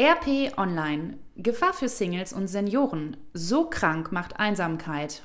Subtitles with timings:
[0.00, 1.18] RP Online.
[1.36, 3.18] Gefahr für Singles und Senioren.
[3.34, 5.24] So krank macht Einsamkeit.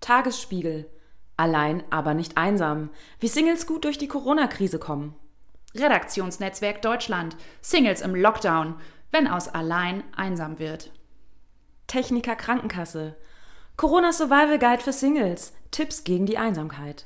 [0.00, 0.88] Tagesspiegel.
[1.36, 2.88] Allein, aber nicht einsam.
[3.20, 5.14] Wie Singles gut durch die Corona-Krise kommen.
[5.74, 7.36] Redaktionsnetzwerk Deutschland.
[7.60, 8.76] Singles im Lockdown.
[9.12, 10.90] Wenn aus allein einsam wird.
[11.86, 13.14] Techniker Krankenkasse.
[13.76, 15.52] Corona Survival Guide für Singles.
[15.70, 17.04] Tipps gegen die Einsamkeit.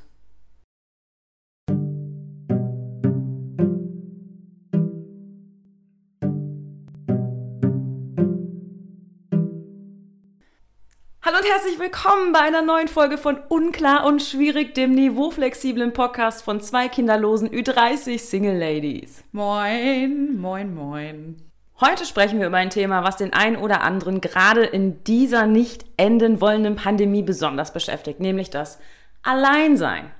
[11.30, 16.42] Hallo und herzlich willkommen bei einer neuen Folge von Unklar und Schwierig, dem niveauflexiblen Podcast
[16.42, 19.22] von zwei kinderlosen Ü30 Single Ladies.
[19.30, 21.36] Moin, moin, moin.
[21.80, 25.84] Heute sprechen wir über ein Thema, was den einen oder anderen gerade in dieser nicht
[25.96, 28.80] enden wollenden Pandemie besonders beschäftigt, nämlich das
[29.22, 30.10] Alleinsein.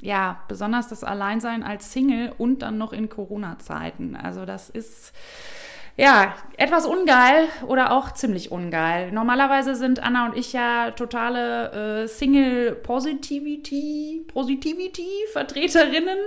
[0.00, 4.14] Ja, besonders das Alleinsein als Single und dann noch in Corona-Zeiten.
[4.14, 5.12] Also das ist
[5.96, 9.12] ja, etwas ungeil oder auch ziemlich ungeil.
[9.12, 16.18] Normalerweise sind Anna und ich ja totale äh, Single-Positivity, Positivity-Vertreterinnen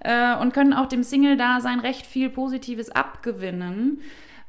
[0.00, 4.00] äh, und können auch dem Single-Dasein recht viel Positives abgewinnen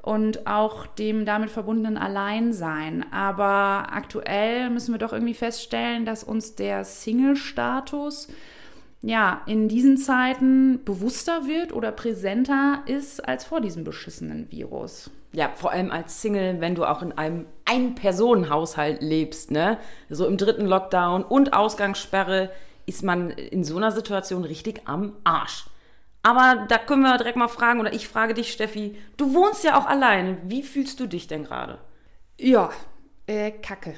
[0.02, 3.06] und auch dem damit verbundenen Alleinsein.
[3.12, 8.28] Aber aktuell müssen wir doch irgendwie feststellen, dass uns der Single-Status
[9.04, 15.12] ja, in diesen Zeiten bewusster wird oder präsenter ist als vor diesem beschissenen Virus.
[15.34, 19.78] Ja, vor allem als Single, wenn du auch in einem Ein-Personen-Haushalt lebst, ne?
[20.10, 22.52] So im dritten Lockdown und Ausgangssperre
[22.86, 25.66] ist man in so einer Situation richtig am Arsch.
[26.22, 29.78] Aber da können wir direkt mal fragen, oder ich frage dich, Steffi, du wohnst ja
[29.78, 30.38] auch alleine.
[30.46, 31.80] Wie fühlst du dich denn gerade?
[32.40, 32.70] Ja,
[33.28, 33.96] äh, kacke.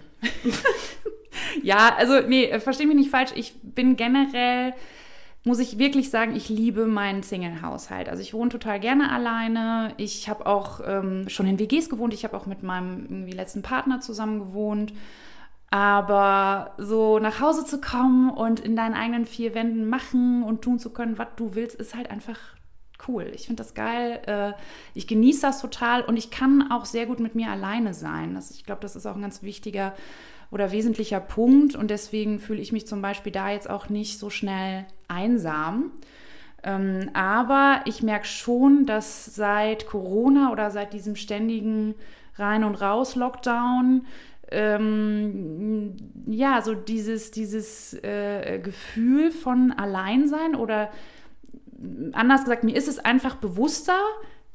[1.61, 3.31] ja, also, nee, versteh mich nicht falsch.
[3.35, 4.73] Ich bin generell
[5.45, 8.09] muss ich wirklich sagen, ich liebe meinen Single-Haushalt.
[8.09, 9.93] Also ich wohne total gerne alleine.
[9.97, 12.15] Ich habe auch ähm, schon in WGs gewohnt.
[12.15, 14.91] Ich habe auch mit meinem letzten Partner zusammen gewohnt.
[15.69, 20.79] Aber so nach Hause zu kommen und in deinen eigenen vier Wänden machen und tun
[20.79, 22.39] zu können, was du willst, ist halt einfach
[23.07, 23.31] cool.
[23.35, 24.21] Ich finde das geil.
[24.25, 24.53] Äh,
[24.95, 28.33] ich genieße das total und ich kann auch sehr gut mit mir alleine sein.
[28.33, 29.93] Das, ich glaube, das ist auch ein ganz wichtiger
[30.51, 34.29] oder wesentlicher Punkt und deswegen fühle ich mich zum Beispiel da jetzt auch nicht so
[34.29, 35.91] schnell einsam.
[36.63, 41.95] Ähm, aber ich merke schon, dass seit Corona oder seit diesem ständigen
[42.37, 44.05] Rein- und Raus-Lockdown
[44.51, 45.95] ähm,
[46.27, 50.91] ja, so dieses, dieses äh, Gefühl von Alleinsein oder
[52.13, 53.99] anders gesagt, mir ist es einfach bewusster,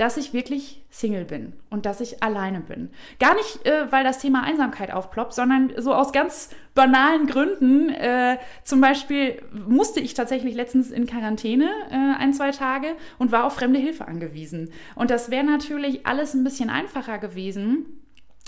[0.00, 2.88] dass ich wirklich Single bin und dass ich alleine bin.
[3.18, 7.90] Gar nicht, äh, weil das Thema Einsamkeit aufploppt, sondern so aus ganz banalen Gründen.
[7.90, 13.44] Äh, zum Beispiel musste ich tatsächlich letztens in Quarantäne äh, ein, zwei Tage und war
[13.44, 14.70] auf fremde Hilfe angewiesen.
[14.94, 17.99] Und das wäre natürlich alles ein bisschen einfacher gewesen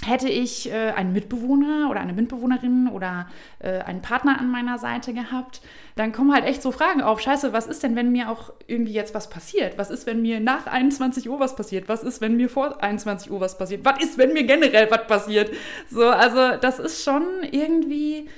[0.05, 3.29] hätte ich äh, einen Mitbewohner oder eine Mitbewohnerin oder
[3.61, 5.61] äh, einen Partner an meiner Seite gehabt,
[5.97, 7.21] dann kommen halt echt so Fragen auf.
[7.21, 9.79] Scheiße, was ist denn, wenn mir auch irgendwie jetzt was passiert?
[9.79, 11.89] Was ist, wenn mir nach 21 Uhr was passiert?
[11.89, 13.85] Was ist, wenn mir vor 21 Uhr was passiert?
[13.85, 15.51] Was ist, wenn mir generell was passiert?
[15.91, 18.29] So, also das ist schon irgendwie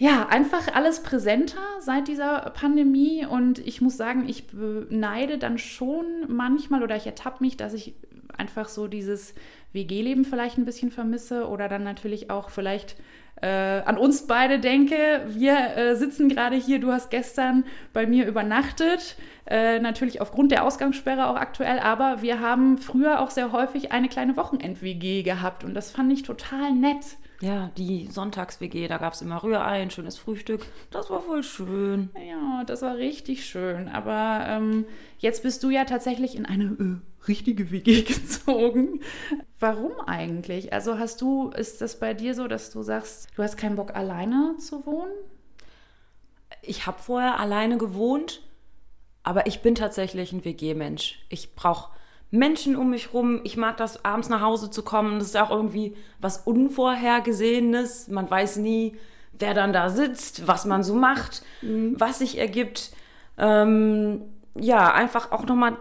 [0.00, 6.06] ja, einfach alles präsenter seit dieser Pandemie und ich muss sagen, ich beneide dann schon
[6.26, 7.94] manchmal oder ich ertappe mich, dass ich
[8.34, 9.34] einfach so dieses
[9.72, 12.96] WG-Leben vielleicht ein bisschen vermisse oder dann natürlich auch vielleicht
[13.40, 15.22] äh, an uns beide denke.
[15.28, 19.16] Wir äh, sitzen gerade hier, du hast gestern bei mir übernachtet,
[19.46, 24.08] äh, natürlich aufgrund der Ausgangssperre auch aktuell, aber wir haben früher auch sehr häufig eine
[24.08, 27.16] kleine Wochenend-WG gehabt und das fand ich total nett.
[27.42, 30.66] Ja, die Sonntags-WG, da gab es immer Rührei, ein schönes Frühstück.
[30.90, 32.10] Das war voll schön.
[32.28, 33.88] Ja, das war richtig schön.
[33.88, 34.84] Aber ähm,
[35.18, 39.00] jetzt bist du ja tatsächlich in eine äh, richtige WG gezogen.
[39.58, 40.74] Warum eigentlich?
[40.74, 43.94] Also hast du, ist das bei dir so, dass du sagst, du hast keinen Bock
[43.94, 45.12] alleine zu wohnen?
[46.60, 48.42] Ich habe vorher alleine gewohnt,
[49.22, 51.24] aber ich bin tatsächlich ein WG-Mensch.
[51.30, 51.90] Ich brauche
[52.30, 53.40] Menschen um mich rum.
[53.44, 55.18] Ich mag das, abends nach Hause zu kommen.
[55.18, 58.08] Das ist auch irgendwie was Unvorhergesehenes.
[58.08, 58.96] Man weiß nie,
[59.32, 61.94] wer dann da sitzt, was man so macht, mhm.
[61.98, 62.90] was sich ergibt.
[63.38, 64.22] Ähm,
[64.54, 65.76] ja, einfach auch nochmal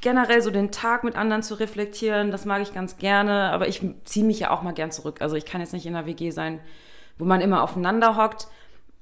[0.00, 3.80] generell so den Tag mit anderen zu reflektieren, das mag ich ganz gerne, aber ich
[4.04, 5.22] ziehe mich ja auch mal gern zurück.
[5.22, 6.60] Also ich kann jetzt nicht in einer WG sein,
[7.16, 8.48] wo man immer aufeinander hockt,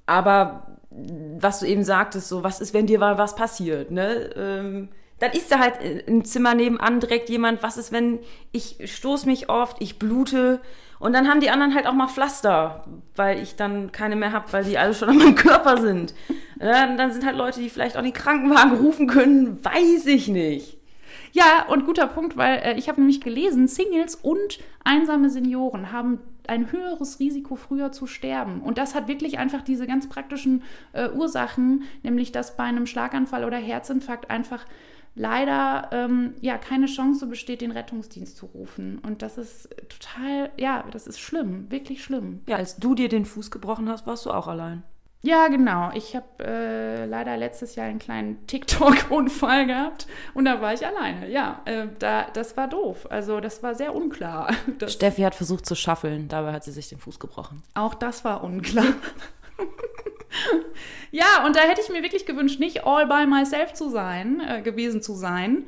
[0.06, 4.30] aber was du eben sagtest, so was ist, wenn dir mal was passiert, ne?
[4.36, 4.88] Ähm,
[5.22, 5.74] dann ist da halt
[6.08, 8.18] im Zimmer nebenan direkt jemand, was ist, wenn
[8.50, 10.60] ich stoße mich oft, ich blute
[10.98, 12.84] und dann haben die anderen halt auch mal Pflaster,
[13.14, 16.12] weil ich dann keine mehr habe, weil die alle schon an meinem Körper sind.
[16.60, 20.78] Ja, dann sind halt Leute, die vielleicht auch den Krankenwagen rufen können, weiß ich nicht.
[21.30, 26.18] Ja, und guter Punkt, weil äh, ich habe nämlich gelesen, Singles und einsame Senioren haben
[26.48, 28.60] ein höheres Risiko, früher zu sterben.
[28.60, 33.44] Und das hat wirklich einfach diese ganz praktischen äh, Ursachen, nämlich dass bei einem Schlaganfall
[33.44, 34.64] oder Herzinfarkt einfach
[35.14, 38.98] leider ähm, ja keine Chance besteht, den Rettungsdienst zu rufen.
[38.98, 42.40] Und das ist total, ja, das ist schlimm, wirklich schlimm.
[42.46, 44.82] Ja, als du dir den Fuß gebrochen hast, warst du auch allein.
[45.24, 45.90] Ja, genau.
[45.94, 51.30] Ich habe äh, leider letztes Jahr einen kleinen TikTok-Unfall gehabt und da war ich alleine.
[51.30, 53.06] Ja, äh, da, das war doof.
[53.08, 54.52] Also das war sehr unklar.
[54.88, 57.62] Steffi hat versucht zu schaffeln, dabei hat sie sich den Fuß gebrochen.
[57.74, 58.86] Auch das war unklar.
[61.10, 64.62] ja, und da hätte ich mir wirklich gewünscht, nicht all by myself zu sein, äh,
[64.62, 65.64] gewesen zu sein.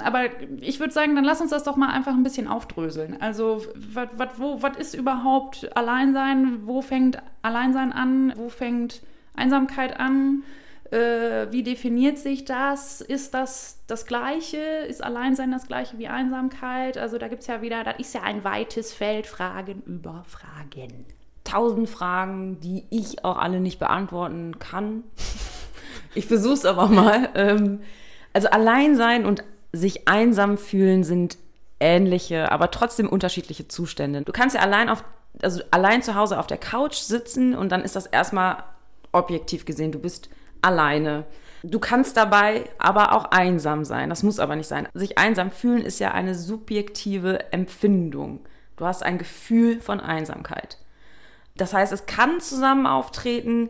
[0.00, 0.24] Aber
[0.60, 3.16] ich würde sagen, dann lass uns das doch mal einfach ein bisschen aufdröseln.
[3.20, 6.66] Also, was ist überhaupt Alleinsein?
[6.66, 8.32] Wo fängt Alleinsein an?
[8.36, 9.02] Wo fängt
[9.34, 10.42] Einsamkeit an?
[10.90, 13.00] Äh, wie definiert sich das?
[13.00, 14.58] Ist das das Gleiche?
[14.58, 16.98] Ist Alleinsein das Gleiche wie Einsamkeit?
[16.98, 21.06] Also, da gibt es ja wieder, das ist ja ein weites Feld, Fragen über Fragen
[21.52, 25.04] tausend Fragen, die ich auch alle nicht beantworten kann.
[26.14, 27.28] ich versuche es aber mal.
[27.34, 27.80] Ähm,
[28.32, 31.38] also allein sein und sich einsam fühlen sind
[31.80, 34.22] ähnliche, aber trotzdem unterschiedliche Zustände.
[34.22, 35.04] Du kannst ja allein auf,
[35.42, 38.62] also allein zu Hause auf der Couch sitzen und dann ist das erstmal
[39.12, 40.30] objektiv gesehen, du bist
[40.62, 41.24] alleine.
[41.64, 44.08] Du kannst dabei aber auch einsam sein.
[44.08, 44.88] Das muss aber nicht sein.
[44.94, 48.40] Sich einsam fühlen ist ja eine subjektive Empfindung.
[48.76, 50.78] Du hast ein Gefühl von Einsamkeit.
[51.56, 53.68] Das heißt, es kann zusammen auftreten,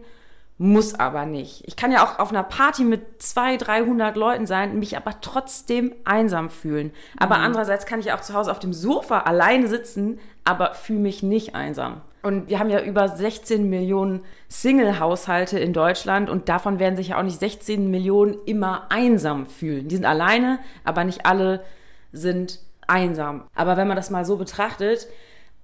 [0.59, 1.65] muss aber nicht.
[1.67, 5.93] Ich kann ja auch auf einer Party mit 200, 300 Leuten sein, mich aber trotzdem
[6.05, 6.93] einsam fühlen.
[7.19, 7.45] Aber mhm.
[7.45, 11.55] andererseits kann ich auch zu Hause auf dem Sofa alleine sitzen, aber fühle mich nicht
[11.57, 12.03] einsam.
[12.23, 17.19] Und wir haben ja über 16 Millionen Single-Haushalte in Deutschland und davon werden sich ja
[17.19, 19.89] auch nicht 16 Millionen immer einsam fühlen.
[19.89, 21.65] Die sind alleine, aber nicht alle
[22.13, 23.45] sind einsam.
[23.57, 25.09] Aber wenn man das mal so betrachtet,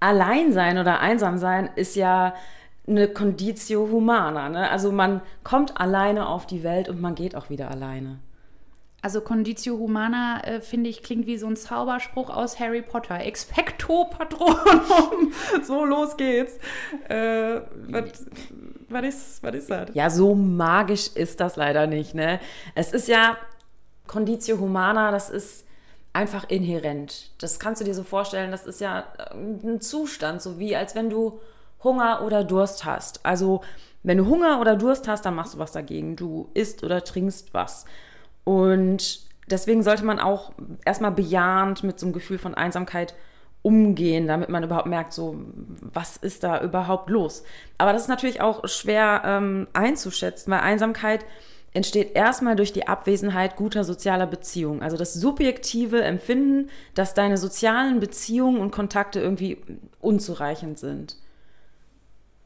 [0.00, 2.34] allein sein oder einsam sein ist ja
[2.86, 4.48] eine Conditio Humana.
[4.48, 4.70] Ne?
[4.70, 8.18] Also man kommt alleine auf die Welt und man geht auch wieder alleine.
[9.00, 13.20] Also Conditio Humana, äh, finde ich, klingt wie so ein Zauberspruch aus Harry Potter.
[13.20, 15.32] Expecto Patronum.
[15.62, 16.58] so, los geht's.
[17.08, 17.60] Äh,
[18.88, 19.04] was
[19.54, 19.90] ist, das?
[19.94, 22.14] Ja, so magisch ist das leider nicht.
[22.14, 22.40] Ne?
[22.74, 23.36] Es ist ja
[24.08, 25.67] Conditio Humana, das ist
[26.12, 27.30] einfach inhärent.
[27.38, 30.94] Das kannst du dir so vorstellen, das ist ja äh, ein Zustand, so wie als
[30.94, 31.40] wenn du
[31.82, 33.24] Hunger oder Durst hast.
[33.24, 33.62] Also
[34.02, 36.16] wenn du Hunger oder Durst hast, dann machst du was dagegen.
[36.16, 37.84] Du isst oder trinkst was.
[38.44, 39.20] Und
[39.50, 40.52] deswegen sollte man auch
[40.84, 43.14] erstmal bejahend mit so einem Gefühl von Einsamkeit
[43.62, 45.36] umgehen, damit man überhaupt merkt, so,
[45.80, 47.42] was ist da überhaupt los.
[47.76, 51.24] Aber das ist natürlich auch schwer ähm, einzuschätzen, weil Einsamkeit
[51.72, 54.82] entsteht erstmal durch die Abwesenheit guter sozialer Beziehungen.
[54.82, 59.58] Also das subjektive Empfinden, dass deine sozialen Beziehungen und Kontakte irgendwie
[60.00, 61.16] unzureichend sind.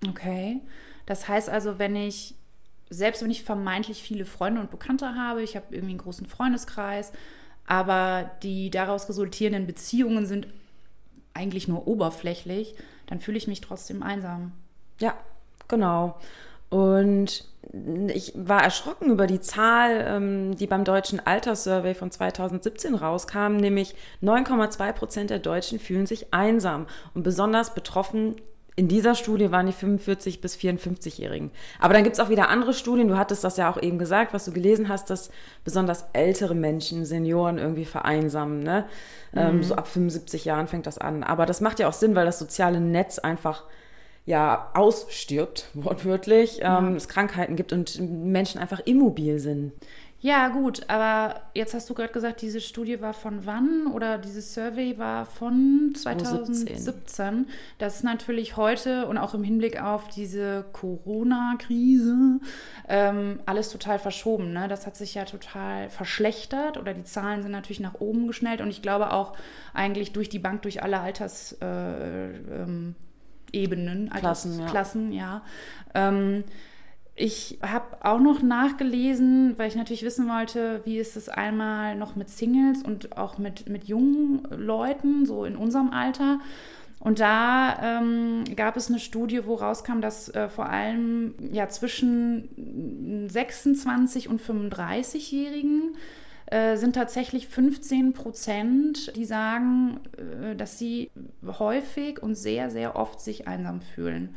[0.08, 0.60] Okay.
[1.06, 2.34] Das heißt also, wenn ich,
[2.90, 7.12] selbst wenn ich vermeintlich viele Freunde und Bekannte habe, ich habe irgendwie einen großen Freundeskreis,
[7.66, 10.48] aber die daraus resultierenden Beziehungen sind
[11.34, 12.74] eigentlich nur oberflächlich,
[13.06, 14.52] dann fühle ich mich trotzdem einsam.
[14.98, 15.16] Ja,
[15.68, 16.18] genau.
[16.72, 17.44] Und
[18.08, 23.94] ich war erschrocken über die Zahl, ähm, die beim Deutschen Alterssurvey von 2017 rauskam, nämlich
[24.22, 26.86] 9,2 Prozent der Deutschen fühlen sich einsam.
[27.12, 28.36] Und besonders betroffen
[28.74, 31.50] in dieser Studie waren die 45 bis 54-Jährigen.
[31.78, 34.32] Aber dann gibt es auch wieder andere Studien, du hattest das ja auch eben gesagt,
[34.32, 35.30] was du gelesen hast, dass
[35.62, 38.60] besonders ältere Menschen, Senioren irgendwie vereinsamen.
[38.60, 38.86] Ne?
[39.36, 39.62] Ähm, mhm.
[39.62, 41.22] So ab 75 Jahren fängt das an.
[41.22, 43.64] Aber das macht ja auch Sinn, weil das soziale Netz einfach
[44.24, 46.78] ja ausstirbt, wortwörtlich, ja.
[46.78, 49.72] ähm, es Krankheiten gibt und Menschen einfach immobil sind.
[50.22, 54.54] Ja, gut, aber jetzt hast du gerade gesagt, diese Studie war von wann oder dieses
[54.54, 56.78] Survey war von 2017.
[56.78, 57.46] 2017.
[57.78, 62.38] Das ist natürlich heute und auch im Hinblick auf diese Corona-Krise
[62.88, 64.52] ähm, alles total verschoben.
[64.52, 64.68] Ne?
[64.68, 68.70] Das hat sich ja total verschlechtert oder die Zahlen sind natürlich nach oben geschnellt und
[68.70, 69.36] ich glaube auch
[69.74, 71.56] eigentlich durch die Bank, durch alle Alters.
[71.60, 72.94] Äh, ähm,
[73.52, 74.66] Ebenen, Klassen, ja.
[74.66, 75.42] Klassen, ja.
[75.94, 76.44] Ähm,
[77.14, 82.16] ich habe auch noch nachgelesen, weil ich natürlich wissen wollte, wie ist es einmal noch
[82.16, 86.40] mit Singles und auch mit, mit jungen Leuten, so in unserem Alter.
[87.00, 93.28] Und da ähm, gab es eine Studie, wo rauskam, dass äh, vor allem ja zwischen
[93.28, 95.96] 26 und 35-Jährigen
[96.52, 101.10] äh, sind tatsächlich 15 Prozent, die sagen, äh, dass sie
[101.46, 104.36] häufig und sehr, sehr oft sich einsam fühlen.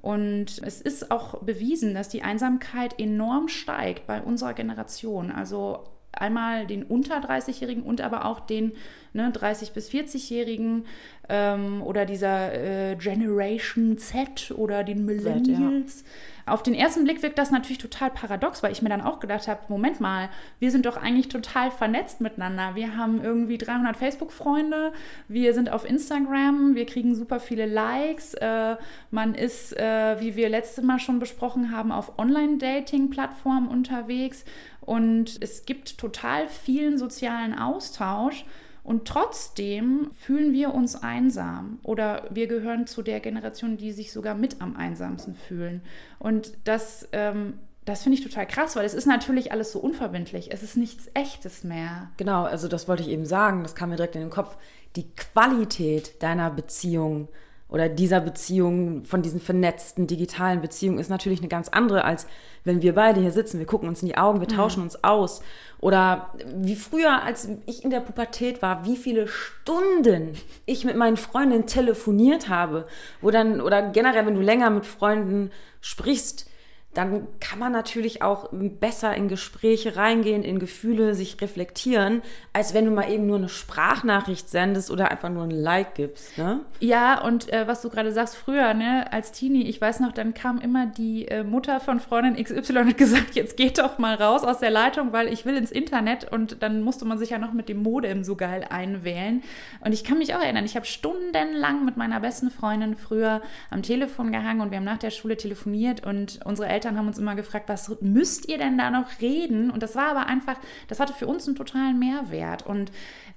[0.00, 5.30] Und es ist auch bewiesen, dass die Einsamkeit enorm steigt bei unserer Generation.
[5.30, 8.72] Also einmal den unter 30-Jährigen und aber auch den
[9.12, 10.86] ne, 30- bis 40-Jährigen
[11.28, 15.98] ähm, oder dieser äh, Generation Z oder den Millennials.
[15.98, 16.12] Z, ja.
[16.44, 19.46] Auf den ersten Blick wirkt das natürlich total paradox, weil ich mir dann auch gedacht
[19.46, 20.28] habe, Moment mal,
[20.58, 22.74] wir sind doch eigentlich total vernetzt miteinander.
[22.74, 24.92] Wir haben irgendwie 300 Facebook-Freunde,
[25.28, 28.76] wir sind auf Instagram, wir kriegen super viele Likes, äh,
[29.12, 34.44] man ist, äh, wie wir letztes Mal schon besprochen haben, auf Online-Dating-Plattformen unterwegs
[34.80, 38.44] und es gibt total vielen sozialen Austausch.
[38.84, 44.34] Und trotzdem fühlen wir uns einsam oder wir gehören zu der Generation, die sich sogar
[44.34, 45.82] mit am einsamsten fühlen.
[46.18, 50.52] Und das, ähm, das finde ich total krass, weil es ist natürlich alles so unverbindlich.
[50.52, 52.10] Es ist nichts Echtes mehr.
[52.16, 53.62] Genau, also das wollte ich eben sagen.
[53.62, 54.56] Das kam mir direkt in den Kopf.
[54.96, 57.28] Die Qualität deiner Beziehung
[57.72, 62.26] oder dieser Beziehung, von diesen vernetzten digitalen Beziehungen ist natürlich eine ganz andere, als
[62.64, 64.56] wenn wir beide hier sitzen, wir gucken uns in die Augen, wir mhm.
[64.56, 65.42] tauschen uns aus.
[65.80, 70.34] Oder wie früher, als ich in der Pubertät war, wie viele Stunden
[70.66, 72.86] ich mit meinen Freundinnen telefoniert habe.
[73.22, 75.50] Wo dann, oder generell, wenn du länger mit Freunden
[75.80, 76.46] sprichst,
[76.94, 82.20] dann kann man natürlich auch besser in Gespräche reingehen, in Gefühle, sich reflektieren,
[82.52, 86.36] als wenn du mal eben nur eine Sprachnachricht sendest oder einfach nur ein Like gibst.
[86.36, 86.60] Ne?
[86.80, 90.34] Ja, und äh, was du gerade sagst, früher, ne, als Teenie, ich weiß noch, dann
[90.34, 94.14] kam immer die äh, Mutter von Freundin XY und hat gesagt, jetzt geht doch mal
[94.14, 97.38] raus aus der Leitung, weil ich will ins Internet und dann musste man sich ja
[97.38, 99.42] noch mit dem Modem so geil einwählen.
[99.80, 103.82] Und ich kann mich auch erinnern, ich habe stundenlang mit meiner besten Freundin früher am
[103.82, 107.18] Telefon gehangen und wir haben nach der Schule telefoniert und unsere Eltern Eltern haben uns
[107.18, 109.70] immer gefragt, was müsst ihr denn da noch reden?
[109.70, 110.56] Und das war aber einfach,
[110.88, 112.66] das hatte für uns einen totalen Mehrwert.
[112.66, 112.90] Und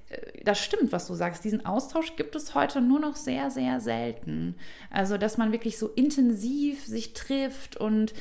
[0.10, 1.44] äh, das stimmt, was du sagst.
[1.44, 4.56] Diesen Austausch gibt es heute nur noch sehr, sehr selten.
[4.90, 8.14] Also, dass man wirklich so intensiv sich trifft und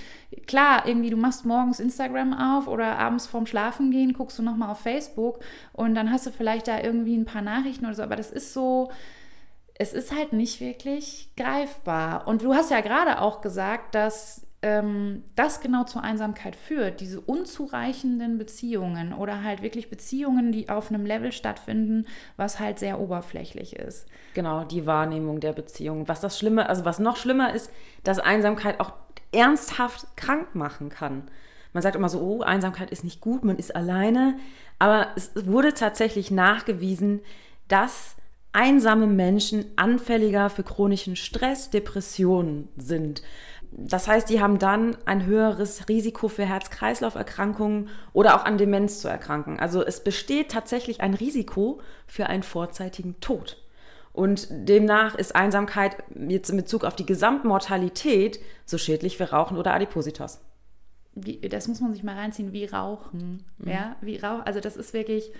[0.46, 4.80] klar, irgendwie du machst morgens Instagram auf oder abends vorm Schlafengehen guckst du nochmal auf
[4.80, 5.40] Facebook
[5.72, 8.52] und dann hast du vielleicht da irgendwie ein paar Nachrichten oder so, aber das ist
[8.52, 8.90] so,
[9.74, 12.26] es ist halt nicht wirklich greifbar.
[12.26, 17.20] Und du hast ja gerade auch gesagt, dass ähm, das genau zur Einsamkeit führt, diese
[17.20, 22.06] unzureichenden Beziehungen oder halt wirklich Beziehungen, die auf einem Level stattfinden,
[22.38, 24.06] was halt sehr oberflächlich ist.
[24.32, 26.08] Genau, die Wahrnehmung der Beziehung.
[26.08, 27.70] Was das Schlimme, also was noch schlimmer ist,
[28.04, 28.94] dass Einsamkeit auch
[29.32, 31.24] ernsthaft krank machen kann.
[31.74, 34.38] Man sagt immer so, oh, Einsamkeit ist nicht gut, man ist alleine.
[34.78, 37.20] Aber es wurde tatsächlich nachgewiesen,
[37.68, 38.16] dass
[38.54, 43.22] einsame Menschen anfälliger für chronischen Stress, Depressionen sind.
[43.76, 49.08] Das heißt, die haben dann ein höheres Risiko für Herz-Kreislauf-Erkrankungen oder auch an Demenz zu
[49.08, 49.58] erkranken.
[49.58, 53.60] Also es besteht tatsächlich ein Risiko für einen vorzeitigen Tod.
[54.12, 59.74] Und demnach ist Einsamkeit jetzt in Bezug auf die Gesamtmortalität so schädlich wie Rauchen oder
[59.74, 60.40] Adipositas.
[61.16, 63.44] Wie, das muss man sich mal reinziehen, wie Rauchen.
[63.58, 63.68] Mhm.
[63.68, 65.32] Ja, wie Rauch, also das ist wirklich,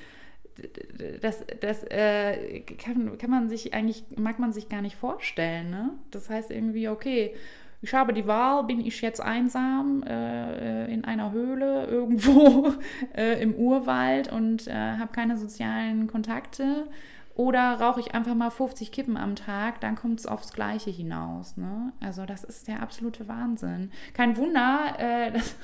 [1.20, 5.70] das, das äh, kann, kann man sich eigentlich, mag man sich gar nicht vorstellen.
[5.70, 5.90] Ne?
[6.10, 7.36] Das heißt irgendwie, okay,
[7.84, 12.72] ich habe die Wahl, bin ich jetzt einsam äh, in einer Höhle irgendwo
[13.14, 16.88] äh, im Urwald und äh, habe keine sozialen Kontakte
[17.34, 21.56] oder rauche ich einfach mal 50 Kippen am Tag, dann kommt es aufs Gleiche hinaus.
[21.56, 21.92] Ne?
[22.00, 23.90] Also das ist der absolute Wahnsinn.
[24.14, 25.54] Kein Wunder, äh, dass,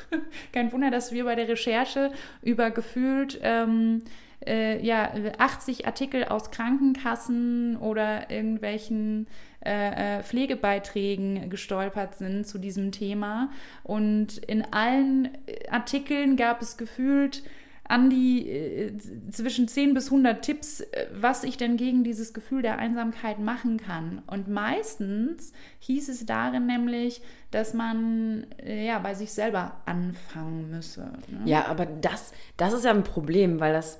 [0.53, 2.13] kein Wunder, dass wir bei der Recherche
[2.43, 4.03] über gefühlt ähm,
[4.47, 9.27] äh, ja, 80 Artikel aus Krankenkassen oder irgendwelchen
[9.65, 13.51] äh, äh, Pflegebeiträgen gestolpert sind zu diesem Thema.
[13.83, 15.29] Und in allen
[15.71, 17.43] Artikeln gab es gefühlt
[17.91, 18.93] an die äh,
[19.31, 23.79] zwischen 10 bis 100 Tipps, äh, was ich denn gegen dieses Gefühl der Einsamkeit machen
[23.79, 24.23] kann.
[24.29, 31.11] Und meistens hieß es darin nämlich, dass man äh, ja bei sich selber anfangen müsse.
[31.27, 31.41] Ne?
[31.47, 33.99] Ja, aber das, das ist ja ein Problem, weil das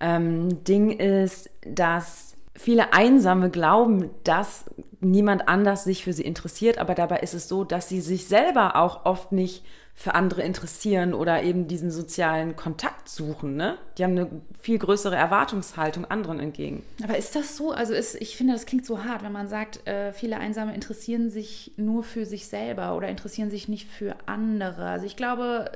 [0.00, 4.64] ähm, Ding ist, dass viele Einsame glauben, dass
[5.00, 8.76] niemand anders sich für sie interessiert, aber dabei ist es so, dass sie sich selber
[8.76, 9.64] auch oft nicht
[9.96, 13.54] für andere interessieren oder eben diesen sozialen Kontakt suchen.
[13.54, 13.78] Ne?
[13.96, 14.28] Die haben eine
[14.60, 16.82] viel größere Erwartungshaltung anderen entgegen.
[17.04, 17.70] Aber ist das so?
[17.70, 21.30] Also ist, ich finde, das klingt so hart, wenn man sagt, äh, viele Einsame interessieren
[21.30, 24.86] sich nur für sich selber oder interessieren sich nicht für andere.
[24.86, 25.70] Also ich glaube,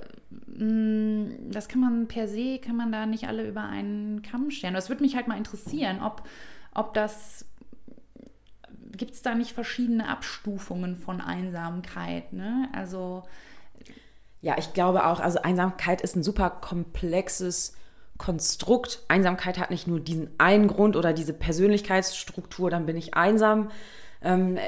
[0.47, 4.51] mh, mm, das kann man per se, kann man da nicht alle über einen Kamm
[4.51, 4.75] stellen.
[4.75, 6.25] Das würde mich halt mal interessieren, ob
[6.79, 7.45] ob das
[8.93, 12.33] gibt es da nicht verschiedene Abstufungen von Einsamkeit?
[12.33, 12.69] Ne?
[12.73, 13.23] Also
[14.41, 17.77] ja, ich glaube auch, also Einsamkeit ist ein super komplexes
[18.19, 19.05] Konstrukt.
[19.09, 23.71] Einsamkeit hat nicht nur diesen einen Grund oder diese Persönlichkeitsstruktur, dann bin ich einsam.
[24.23, 24.59] Ähm,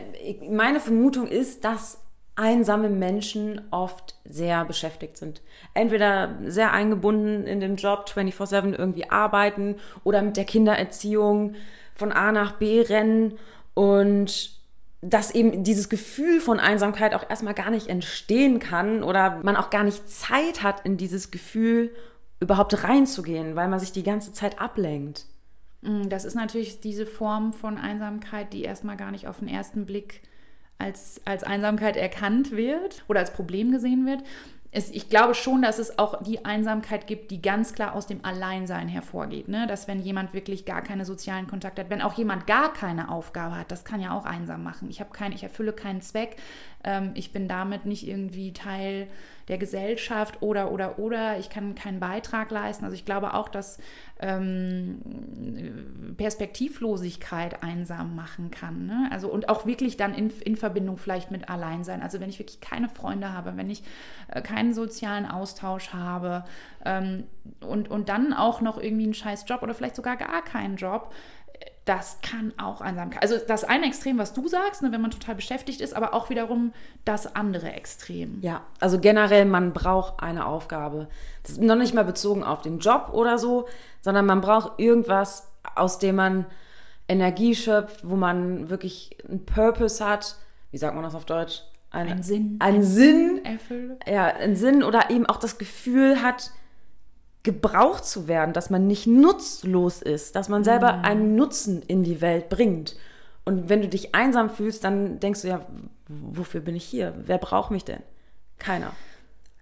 [0.49, 2.01] meine Vermutung ist, dass
[2.37, 5.43] einsame Menschen oft sehr beschäftigt sind.
[5.75, 11.55] Entweder sehr eingebunden in den Job, 24/7 irgendwie arbeiten oder mit der Kindererziehung
[12.01, 13.39] von A nach B rennen
[13.75, 14.59] und
[15.03, 19.71] dass eben dieses Gefühl von Einsamkeit auch erstmal gar nicht entstehen kann oder man auch
[19.71, 21.91] gar nicht Zeit hat, in dieses Gefühl
[22.41, 25.27] überhaupt reinzugehen, weil man sich die ganze Zeit ablenkt.
[25.83, 29.87] Mm, das ist natürlich diese Form von Einsamkeit, die erstmal gar nicht auf den ersten
[29.87, 30.23] Blick
[30.79, 34.23] als, als Einsamkeit erkannt wird oder als Problem gesehen wird.
[34.73, 38.25] Es, ich glaube schon, dass es auch die Einsamkeit gibt, die ganz klar aus dem
[38.25, 39.49] Alleinsein hervorgeht.
[39.49, 39.67] Ne?
[39.67, 43.57] Dass wenn jemand wirklich gar keine sozialen Kontakte hat, wenn auch jemand gar keine Aufgabe
[43.57, 44.89] hat, das kann ja auch einsam machen.
[44.89, 46.37] Ich habe ich erfülle keinen Zweck,
[46.85, 49.09] ähm, ich bin damit nicht irgendwie Teil
[49.49, 52.85] der Gesellschaft oder oder oder ich kann keinen Beitrag leisten.
[52.85, 53.79] Also ich glaube auch, dass
[54.21, 55.01] ähm,
[56.17, 58.87] Perspektivlosigkeit einsam machen kann.
[58.87, 59.09] Ne?
[59.11, 62.01] Also und auch wirklich dann in, in Verbindung vielleicht mit Alleinsein.
[62.01, 63.83] Also wenn ich wirklich keine Freunde habe, wenn ich
[64.29, 66.45] äh, keinen sozialen Austausch habe
[66.85, 67.25] ähm,
[67.61, 71.13] und, und dann auch noch irgendwie einen scheiß Job oder vielleicht sogar gar keinen Job,
[71.91, 73.21] das kann auch Einsamkeit.
[73.21, 76.31] Also das eine Extrem, was du sagst, ne, wenn man total beschäftigt ist, aber auch
[76.31, 76.73] wiederum
[77.05, 78.39] das andere Extrem.
[78.43, 81.09] Ja, also generell, man braucht eine Aufgabe.
[81.43, 83.67] Das ist noch nicht mal bezogen auf den Job oder so,
[84.03, 86.47] sondern man braucht irgendwas, aus dem man
[87.09, 90.37] Energie schöpft, wo man wirklich einen Purpose hat.
[90.71, 91.65] Wie sagt man das auf Deutsch?
[91.91, 92.57] Ein, ein Sinn.
[92.61, 93.45] Ein Sinn.
[93.45, 93.99] Erfülle.
[94.07, 96.53] Ja, ein Sinn oder eben auch das Gefühl hat,
[97.43, 101.05] gebraucht zu werden, dass man nicht nutzlos ist, dass man selber mhm.
[101.05, 102.97] einen Nutzen in die Welt bringt.
[103.45, 105.67] Und wenn du dich einsam fühlst, dann denkst du ja,
[106.09, 107.15] wofür bin ich hier?
[107.25, 108.03] Wer braucht mich denn?
[108.59, 108.93] Keiner.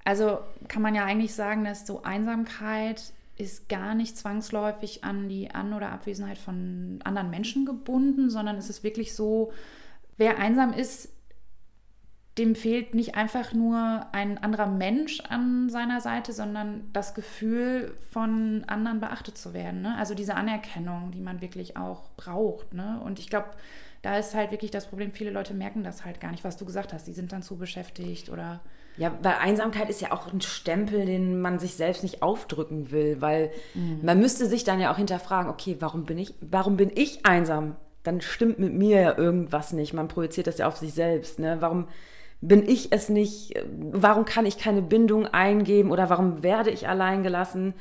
[0.04, 5.52] Also kann man ja eigentlich sagen, dass so Einsamkeit ist gar nicht zwangsläufig an die
[5.52, 9.52] An- oder Abwesenheit von anderen Menschen gebunden, sondern es ist wirklich so,
[10.16, 11.10] wer einsam ist,
[12.38, 18.64] dem fehlt nicht einfach nur ein anderer Mensch an seiner Seite, sondern das Gefühl, von
[18.66, 19.82] anderen beachtet zu werden.
[19.82, 19.96] Ne?
[19.98, 22.74] Also diese Anerkennung, die man wirklich auch braucht.
[22.74, 23.00] Ne?
[23.04, 23.48] Und ich glaube,
[24.02, 26.64] da ist halt wirklich das Problem, viele Leute merken das halt gar nicht, was du
[26.64, 27.06] gesagt hast.
[27.08, 28.60] Die sind dann zu beschäftigt oder.
[28.96, 33.20] Ja, weil Einsamkeit ist ja auch ein Stempel, den man sich selbst nicht aufdrücken will,
[33.20, 34.00] weil mhm.
[34.02, 37.76] man müsste sich dann ja auch hinterfragen, okay, warum bin ich, warum bin ich einsam?
[38.02, 39.92] Dann stimmt mit mir ja irgendwas nicht.
[39.92, 41.38] Man projiziert das ja auf sich selbst.
[41.38, 41.58] Ne?
[41.60, 41.88] Warum
[42.40, 47.22] bin ich es nicht, warum kann ich keine Bindung eingeben oder warum werde ich allein
[47.22, 47.74] gelassen,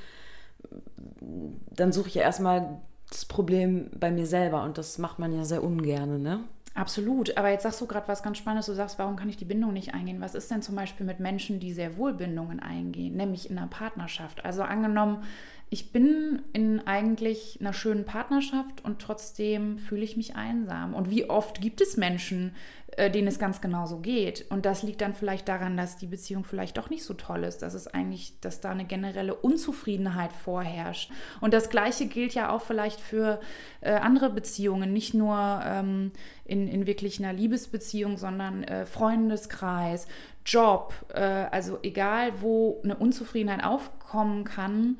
[1.71, 5.45] dann suche ich ja erstmal das Problem bei mir selber und das macht man ja
[5.45, 6.39] sehr ungern, ne?
[6.77, 8.67] Absolut, aber jetzt sagst du gerade was ganz Spannendes.
[8.67, 10.21] Du sagst, warum kann ich die Bindung nicht eingehen?
[10.21, 13.65] Was ist denn zum Beispiel mit Menschen, die sehr wohl Bindungen eingehen, nämlich in einer
[13.65, 14.45] Partnerschaft?
[14.45, 15.23] Also angenommen,
[15.71, 20.93] ich bin in eigentlich einer schönen Partnerschaft und trotzdem fühle ich mich einsam.
[20.93, 22.53] Und wie oft gibt es Menschen,
[22.97, 24.45] äh, denen es ganz genauso geht?
[24.49, 27.59] Und das liegt dann vielleicht daran, dass die Beziehung vielleicht doch nicht so toll ist,
[27.59, 31.11] dass es eigentlich, dass da eine generelle Unzufriedenheit vorherrscht.
[31.39, 33.39] Und das Gleiche gilt ja auch vielleicht für
[33.81, 36.11] äh, andere Beziehungen, nicht nur ähm,
[36.43, 40.07] in, in wirklich einer Liebesbeziehung, sondern äh, Freundeskreis,
[40.45, 44.97] Job, äh, also egal, wo eine Unzufriedenheit aufkommen kann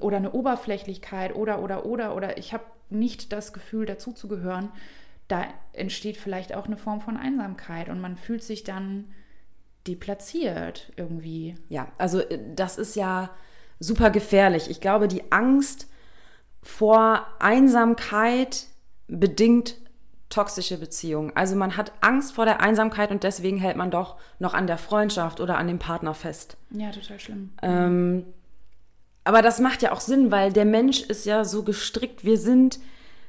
[0.00, 4.70] oder eine Oberflächlichkeit oder, oder, oder, oder ich habe nicht das Gefühl, dazuzugehören,
[5.28, 9.06] da entsteht vielleicht auch eine Form von Einsamkeit und man fühlt sich dann
[9.86, 11.56] deplatziert irgendwie.
[11.68, 13.30] Ja, also äh, das ist ja
[13.78, 14.70] super gefährlich.
[14.70, 15.88] Ich glaube, die Angst
[16.62, 18.66] vor Einsamkeit
[19.06, 19.76] bedingt
[20.30, 21.32] toxische Beziehungen.
[21.34, 24.78] Also man hat Angst vor der Einsamkeit und deswegen hält man doch noch an der
[24.78, 26.56] Freundschaft oder an dem Partner fest.
[26.70, 27.50] Ja, total schlimm.
[27.62, 28.24] Ähm,
[29.22, 32.80] aber das macht ja auch Sinn, weil der Mensch ist ja so gestrickt, wir sind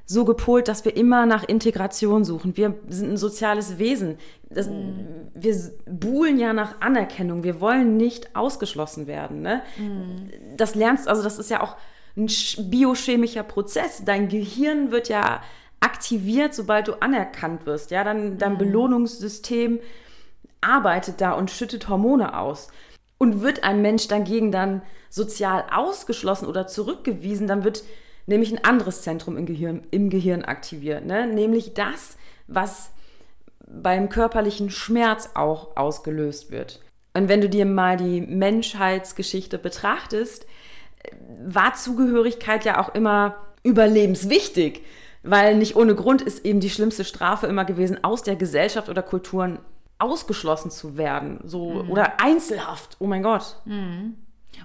[0.06, 2.56] so gepolt, dass wir immer nach Integration suchen.
[2.56, 4.18] Wir sind ein soziales Wesen.
[4.50, 5.32] Das, mm.
[5.34, 7.44] Wir buhlen ja nach Anerkennung.
[7.44, 9.42] Wir wollen nicht ausgeschlossen werden.
[9.42, 9.64] Ne?
[9.78, 10.58] Mm.
[10.58, 11.76] Das lernst, also das ist ja auch
[12.16, 12.30] ein
[12.70, 14.04] biochemischer Prozess.
[14.06, 15.42] Dein Gehirn wird ja
[15.80, 17.92] aktiviert, sobald du anerkannt wirst.
[17.92, 18.58] Ja, dann dein mhm.
[18.60, 19.80] Belohnungssystem
[20.62, 22.70] arbeitet da und schüttet Hormone aus.
[23.18, 27.84] Und wird ein Mensch dagegen dann sozial ausgeschlossen oder zurückgewiesen, dann wird
[28.26, 31.28] nämlich ein anderes Zentrum im Gehirn, im Gehirn aktiviert, ne?
[31.28, 32.92] nämlich das, was
[33.68, 36.82] beim körperlichen Schmerz auch ausgelöst wird.
[37.14, 40.46] Und wenn du dir mal die Menschheitsgeschichte betrachtest,
[41.44, 44.82] war Zugehörigkeit ja auch immer überlebenswichtig.
[45.24, 49.02] Weil nicht ohne Grund ist eben die schlimmste Strafe immer gewesen, aus der Gesellschaft oder
[49.02, 49.60] Kulturen
[49.98, 51.40] ausgeschlossen zu werden.
[51.46, 51.90] So, mhm.
[51.90, 52.98] Oder Einzelhaft.
[53.00, 53.58] Oh mein Gott.
[53.66, 54.16] Mhm.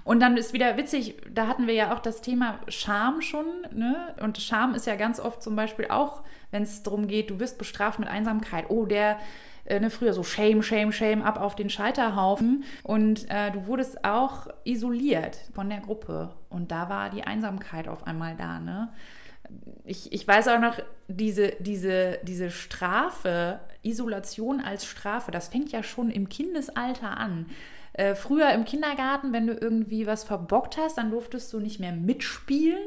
[0.03, 3.45] Und dann ist wieder witzig, da hatten wir ja auch das Thema Scham schon.
[3.73, 4.15] Ne?
[4.21, 7.57] Und Scham ist ja ganz oft zum Beispiel auch, wenn es darum geht, du wirst
[7.57, 8.65] bestraft mit Einsamkeit.
[8.69, 9.17] Oh, der
[9.65, 12.63] äh, ne, früher so Shame, Shame, Shame ab auf den Scheiterhaufen.
[12.83, 16.33] Und äh, du wurdest auch isoliert von der Gruppe.
[16.49, 18.89] Und da war die Einsamkeit auf einmal da, ne?
[19.85, 25.83] Ich, ich weiß auch noch, diese, diese, diese Strafe, Isolation als Strafe, das fängt ja
[25.83, 27.47] schon im Kindesalter an.
[27.93, 31.91] Äh, früher im Kindergarten, wenn du irgendwie was verbockt hast, dann durftest du nicht mehr
[31.91, 32.79] mitspielen.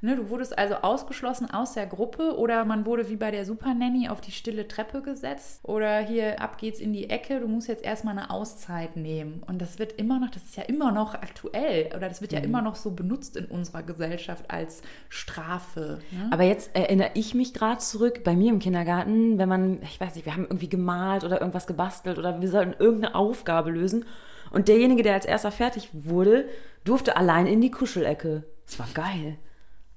[0.00, 3.72] Ne, du wurdest also ausgeschlossen aus der Gruppe oder man wurde wie bei der Super
[3.72, 7.68] Nanny auf die stille Treppe gesetzt oder hier ab geht's in die Ecke, du musst
[7.68, 9.42] jetzt erstmal eine Auszeit nehmen.
[9.46, 12.40] Und das wird immer noch, das ist ja immer noch aktuell oder das wird ja
[12.40, 12.44] mhm.
[12.44, 16.00] immer noch so benutzt in unserer Gesellschaft als Strafe.
[16.10, 16.28] Ne?
[16.30, 20.14] Aber jetzt erinnere ich mich gerade zurück bei mir im Kindergarten, wenn man, ich weiß
[20.16, 24.04] nicht, wir haben irgendwie gemalt oder irgendwas gebastelt oder wir sollten irgendeine Aufgabe lösen.
[24.50, 26.46] Und derjenige, der als erster fertig wurde,
[26.84, 28.44] durfte allein in die Kuschelecke.
[28.66, 29.38] Das war geil.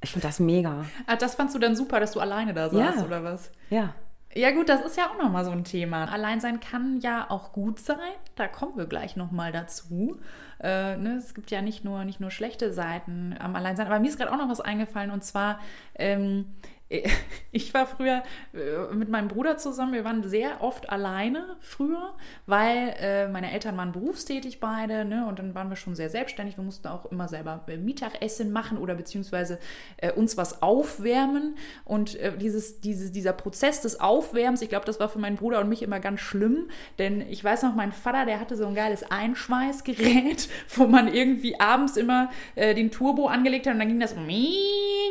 [0.01, 0.85] Ich finde das mega.
[1.05, 3.03] Ah, das fandst du dann super, dass du alleine da saßt, ja.
[3.03, 3.51] oder was?
[3.69, 3.93] Ja.
[4.35, 6.05] Ja gut, das ist ja auch nochmal so ein Thema.
[6.11, 7.97] Alleinsein kann ja auch gut sein.
[8.35, 10.19] Da kommen wir gleich nochmal dazu.
[10.59, 13.87] Äh, ne, es gibt ja nicht nur, nicht nur schlechte Seiten am Alleinsein.
[13.87, 15.09] Aber mir ist gerade auch noch was eingefallen.
[15.09, 15.59] Und zwar
[15.95, 16.53] ähm,
[17.51, 18.23] ich war früher
[18.53, 22.13] äh, mit meinem Bruder zusammen, wir waren sehr oft alleine früher,
[22.45, 25.25] weil äh, meine Eltern waren berufstätig beide, ne?
[25.27, 26.57] Und dann waren wir schon sehr selbstständig.
[26.57, 29.59] Wir mussten auch immer selber äh, Mittagessen machen oder beziehungsweise
[29.97, 31.57] äh, uns was aufwärmen.
[31.83, 35.59] Und äh, dieses, dieses, dieser Prozess des Aufwärmens, ich glaube, das war für meinen Bruder
[35.59, 36.69] und mich immer ganz schlimm,
[36.99, 41.59] denn ich weiß noch, mein Vater, der hatte so ein geiles Einschweißgerät, wo man irgendwie
[41.59, 44.15] abends immer äh, den Turbo angelegt hat und dann ging das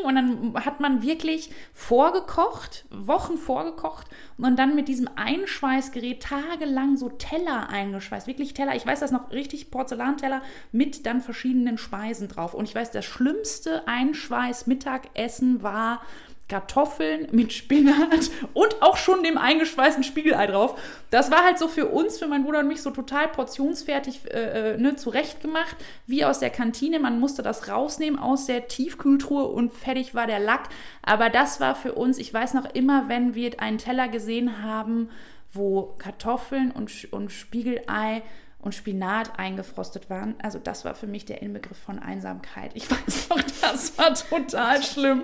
[0.07, 4.07] und dann hat man wirklich vorgekocht, Wochen vorgekocht
[4.39, 8.27] und dann mit diesem Einschweißgerät tagelang so Teller eingeschweißt.
[8.27, 8.75] Wirklich Teller.
[8.75, 10.41] Ich weiß das noch richtig, Porzellanteller
[10.73, 12.55] mit dann verschiedenen Speisen drauf.
[12.55, 16.01] Und ich weiß, das schlimmste Einschweiß-Mittagessen war
[16.49, 20.79] Kartoffeln mit Spinat und auch schon dem eingeschweißten Spiegelei drauf.
[21.11, 24.75] Das war halt so für uns, für meinen Bruder und mich, so total portionsfertig äh,
[24.75, 27.01] äh, ne, zurechtgemacht, wie aus der Kantine.
[27.01, 30.69] Man musste das rausnehmen aus der Tiefkühltruhe und fertig war der Lack.
[31.03, 35.11] Aber das war für uns, ich weiß noch immer, wenn wir einen Teller gesehen haben,
[35.53, 38.23] wo Kartoffeln und, und Spiegelei
[38.67, 40.35] und Spinat eingefrostet waren.
[40.43, 42.73] Also das war für mich der Inbegriff von Einsamkeit.
[42.75, 45.23] Ich weiß noch, das war total schlimm.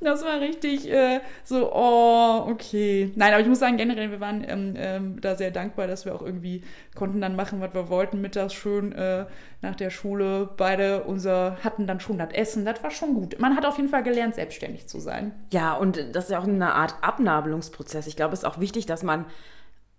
[0.00, 3.12] Das war richtig äh, so, oh, okay.
[3.14, 6.16] Nein, aber ich muss sagen, generell, wir waren ähm, ähm, da sehr dankbar, dass wir
[6.16, 6.64] auch irgendwie
[6.96, 9.26] konnten dann machen, was wir wollten, mittags schön äh,
[9.62, 10.48] nach der Schule.
[10.56, 12.64] Beide unser hatten dann schon das Essen.
[12.64, 13.38] Das war schon gut.
[13.38, 15.30] Man hat auf jeden Fall gelernt, selbstständig zu sein.
[15.52, 18.08] Ja, und das ist ja auch eine Art Abnabelungsprozess.
[18.08, 19.26] Ich glaube, es ist auch wichtig, dass man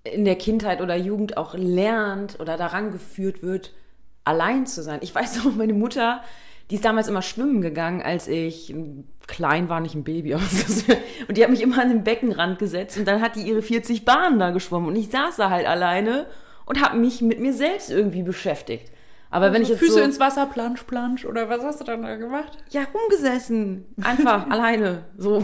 [0.03, 3.73] in der Kindheit oder Jugend auch lernt oder daran geführt wird,
[4.23, 4.99] allein zu sein.
[5.01, 6.21] Ich weiß noch, meine Mutter,
[6.69, 8.73] die ist damals immer schwimmen gegangen, als ich
[9.27, 10.33] klein war, nicht ein Baby.
[10.33, 14.05] und die hat mich immer an den Beckenrand gesetzt und dann hat die ihre 40
[14.05, 16.27] Bahnen da geschwommen und ich saß da halt alleine
[16.65, 18.91] und habe mich mit mir selbst irgendwie beschäftigt.
[19.29, 21.85] Aber also wenn ich jetzt Füße so, ins Wasser, plansch, plansch oder was hast du
[21.85, 22.57] dann da gemacht?
[22.69, 23.85] Ja, rumgesessen.
[24.03, 25.05] Einfach alleine.
[25.17, 25.43] So.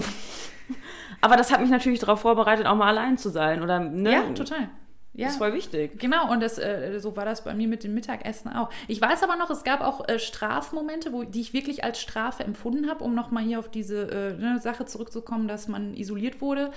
[1.21, 3.63] Aber das hat mich natürlich darauf vorbereitet, auch mal allein zu sein.
[3.63, 4.11] Oder, ne?
[4.11, 4.69] Ja, total.
[5.17, 5.25] Ja.
[5.25, 5.99] Das ist voll wichtig.
[5.99, 8.69] Genau, und das, äh, so war das bei mir mit dem Mittagessen auch.
[8.87, 12.43] Ich weiß aber noch, es gab auch äh, Strafmomente, wo, die ich wirklich als Strafe
[12.43, 16.71] empfunden habe, um nochmal hier auf diese äh, ne, Sache zurückzukommen, dass man isoliert wurde.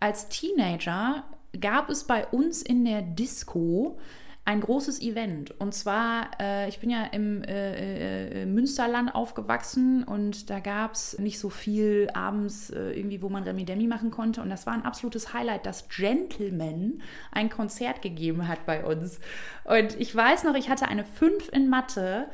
[0.00, 1.24] Als Teenager
[1.60, 3.98] gab es bei uns in der Disco
[4.46, 5.60] ein großes Event.
[5.60, 11.18] Und zwar, äh, ich bin ja im äh, äh, Münsterland aufgewachsen und da gab es
[11.18, 14.40] nicht so viel abends äh, irgendwie, wo man Remi Demi machen konnte.
[14.40, 19.18] Und das war ein absolutes Highlight, dass Gentleman ein Konzert gegeben hat bei uns.
[19.64, 22.28] Und ich weiß noch, ich hatte eine 5 in Mathe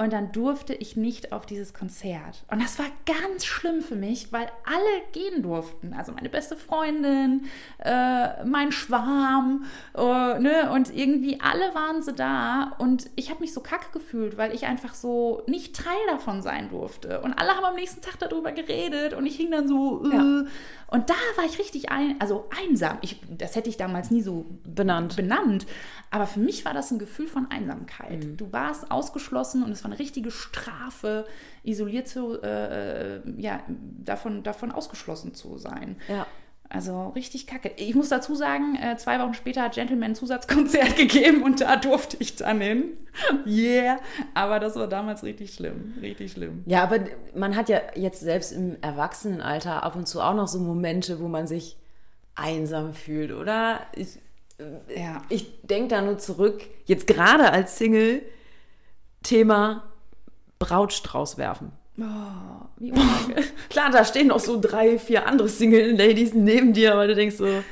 [0.00, 2.42] und dann durfte ich nicht auf dieses Konzert.
[2.50, 5.92] Und das war ganz schlimm für mich, weil alle gehen durften.
[5.92, 7.44] Also meine beste Freundin,
[7.84, 10.70] äh, mein Schwarm, äh, ne?
[10.72, 12.76] Und irgendwie alle waren sie da.
[12.78, 16.70] Und ich habe mich so kacke gefühlt, weil ich einfach so nicht Teil davon sein
[16.70, 17.20] durfte.
[17.20, 19.12] Und alle haben am nächsten Tag darüber geredet.
[19.12, 20.02] Und ich hing dann so.
[20.10, 20.44] Äh, ja.
[20.86, 22.98] Und da war ich richtig ein, also einsam.
[23.02, 25.14] Ich, das hätte ich damals nie so benannt.
[25.14, 25.66] benannt.
[26.10, 28.24] Aber für mich war das ein Gefühl von Einsamkeit.
[28.24, 28.36] Mhm.
[28.38, 31.26] Du warst ausgeschlossen und es war eine richtige Strafe,
[31.62, 35.96] isoliert zu, äh, äh, ja, davon, davon ausgeschlossen zu sein.
[36.08, 36.26] Ja.
[36.72, 37.72] Also richtig kacke.
[37.76, 41.74] Ich muss dazu sagen, äh, zwei Wochen später hat Gentleman ein Zusatzkonzert gegeben und da
[41.74, 42.92] durfte ich dann hin.
[43.44, 43.98] yeah.
[44.34, 45.94] Aber das war damals richtig schlimm.
[46.00, 46.62] Richtig schlimm.
[46.66, 47.00] Ja, aber
[47.34, 51.26] man hat ja jetzt selbst im Erwachsenenalter ab und zu auch noch so Momente, wo
[51.26, 51.76] man sich
[52.36, 53.80] einsam fühlt, oder?
[53.96, 54.20] Ich,
[54.94, 55.22] ja.
[55.28, 58.22] ich denke da nur zurück, jetzt gerade als Single,
[59.22, 59.84] Thema
[60.58, 61.72] Brautstrauß werfen.
[61.98, 62.04] Oh,
[62.78, 62.92] wie
[63.70, 67.62] Klar, da stehen noch so drei, vier andere Single-Ladies neben dir, aber du denkst so,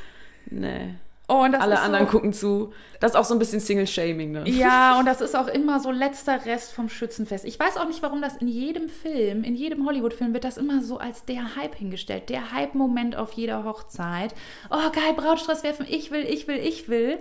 [0.51, 0.95] nee.
[1.31, 2.73] Oh, Alle anderen so, gucken zu.
[3.01, 4.49] Das ist auch so ein bisschen Single-Shaming, ne?
[4.49, 7.45] Ja, und das ist auch immer so letzter Rest vom Schützenfest.
[7.45, 10.83] Ich weiß auch nicht, warum das in jedem Film, in jedem Hollywood-Film wird das immer
[10.83, 12.31] so als der Hype hingestellt.
[12.31, 14.35] Der Hype-Moment auf jeder Hochzeit.
[14.71, 17.19] Oh, geil, Brautstress werfen, ich will, ich will, ich will.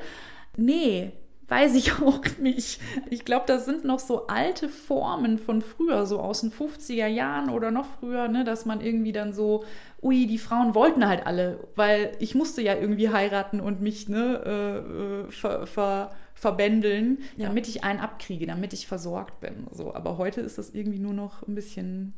[0.56, 1.12] Nee,
[1.48, 2.82] Weiß ich auch nicht.
[3.10, 7.50] Ich glaube, das sind noch so alte Formen von früher, so aus den 50er Jahren
[7.50, 9.64] oder noch früher, ne, dass man irgendwie dann so,
[10.02, 14.42] ui, die Frauen wollten halt alle, weil ich musste ja irgendwie heiraten und mich ne,
[14.46, 17.48] äh, äh ver, ver, verbändeln, ja.
[17.48, 19.68] damit ich einen abkriege, damit ich versorgt bin.
[19.72, 19.94] So.
[19.96, 22.14] Aber heute ist das irgendwie nur noch ein bisschen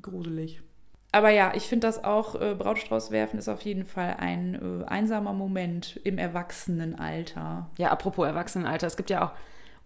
[0.00, 0.62] gruselig.
[1.14, 4.84] Aber ja, ich finde das auch, äh, Brautstrauß werfen ist auf jeden Fall ein äh,
[4.86, 7.70] einsamer Moment im Erwachsenenalter.
[7.78, 9.30] Ja, apropos Erwachsenenalter, es gibt ja auch,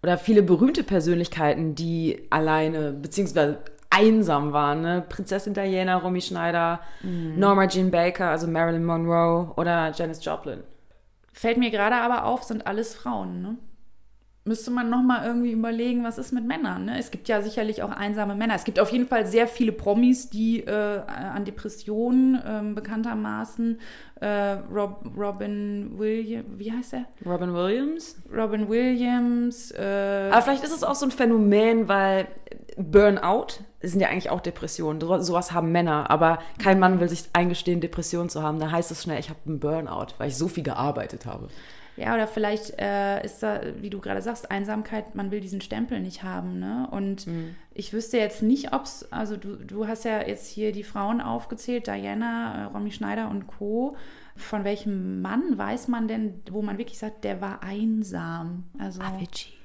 [0.01, 3.59] oder viele berühmte Persönlichkeiten, die alleine, beziehungsweise
[3.91, 4.81] einsam waren.
[4.81, 5.05] Ne?
[5.07, 7.37] Prinzessin Diana, Romy Schneider, mhm.
[7.37, 10.63] Norma Jean Baker, also Marilyn Monroe oder Janis Joplin.
[11.31, 13.57] Fällt mir gerade aber auf, sind alles Frauen, ne?
[14.49, 16.85] Müsste man nochmal irgendwie überlegen, was ist mit Männern.
[16.85, 16.97] Ne?
[16.97, 18.55] Es gibt ja sicherlich auch einsame Männer.
[18.55, 23.79] Es gibt auf jeden Fall sehr viele Promis, die äh, an Depressionen äh, bekanntermaßen
[24.21, 24.27] äh,
[24.73, 27.05] Rob, Robin Williams, wie heißt er?
[27.23, 28.15] Robin Williams.
[28.35, 29.69] Robin Williams.
[29.69, 32.27] Äh, Aber vielleicht ist es auch so ein Phänomen, weil
[32.75, 34.99] Burnout sind ja eigentlich auch Depressionen.
[34.99, 38.59] So, sowas haben Männer, aber kein Mann will sich eingestehen, Depressionen zu haben.
[38.59, 41.49] Da heißt es schnell, ich habe einen Burnout, weil ich so viel gearbeitet habe.
[41.99, 45.99] Ja, oder vielleicht äh, ist da, wie du gerade sagst, Einsamkeit, man will diesen Stempel
[45.99, 46.57] nicht haben.
[46.57, 46.87] Ne?
[46.91, 47.55] Und mhm.
[47.73, 51.19] ich wüsste jetzt nicht, ob es, also du, du hast ja jetzt hier die Frauen
[51.19, 53.97] aufgezählt, Diana, äh, Romy Schneider und Co.
[54.37, 58.63] Von welchem Mann weiß man denn, wo man wirklich sagt, der war einsam?
[58.77, 59.58] Also, Avicii.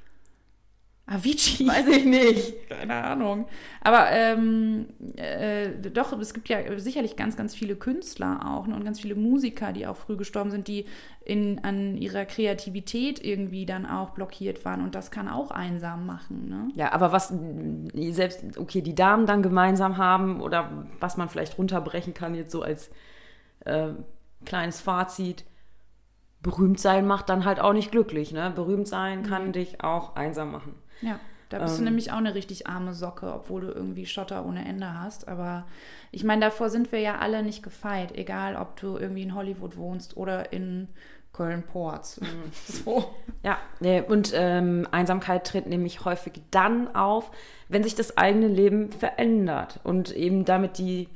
[1.07, 1.67] Avicii?
[1.69, 2.69] Weiß ich nicht.
[2.69, 3.47] Keine Ahnung.
[3.83, 4.87] Aber ähm,
[5.17, 9.15] äh, doch, es gibt ja sicherlich ganz, ganz viele Künstler auch ne, und ganz viele
[9.15, 10.87] Musiker, die auch früh gestorben sind, die
[11.25, 14.83] in, an ihrer Kreativität irgendwie dann auch blockiert waren.
[14.83, 16.49] Und das kann auch einsam machen.
[16.49, 16.69] Ne?
[16.75, 17.33] Ja, aber was
[17.95, 22.63] selbst, okay, die Damen dann gemeinsam haben oder was man vielleicht runterbrechen kann, jetzt so
[22.63, 22.91] als
[23.61, 23.89] äh,
[24.47, 25.45] kleines Fazit.
[26.41, 28.33] Berühmt sein macht dann halt auch nicht glücklich.
[28.33, 28.53] Ne?
[28.55, 29.53] Berühmt sein kann mhm.
[29.53, 30.75] dich auch einsam machen.
[31.05, 34.45] Ja, da bist ähm, du nämlich auch eine richtig arme Socke, obwohl du irgendwie Schotter
[34.45, 35.29] ohne Ende hast.
[35.29, 35.67] Aber
[36.11, 39.77] ich meine, davor sind wir ja alle nicht gefeit, egal ob du irgendwie in Hollywood
[39.77, 40.89] wohnst oder in
[41.33, 42.21] Köln-Ports.
[42.21, 42.27] Mhm.
[42.85, 43.15] so.
[43.43, 43.59] Ja,
[44.09, 47.31] und ähm, Einsamkeit tritt nämlich häufig dann auf,
[47.69, 51.09] wenn sich das eigene Leben verändert und eben damit die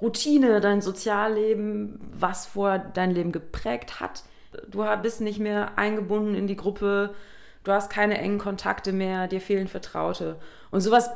[0.00, 4.24] Routine, dein Sozialleben, was vor dein Leben geprägt hat.
[4.68, 7.14] Du bist nicht mehr eingebunden in die Gruppe,
[7.64, 10.38] du hast keine engen Kontakte mehr, dir fehlen Vertraute.
[10.70, 11.10] Und sowas,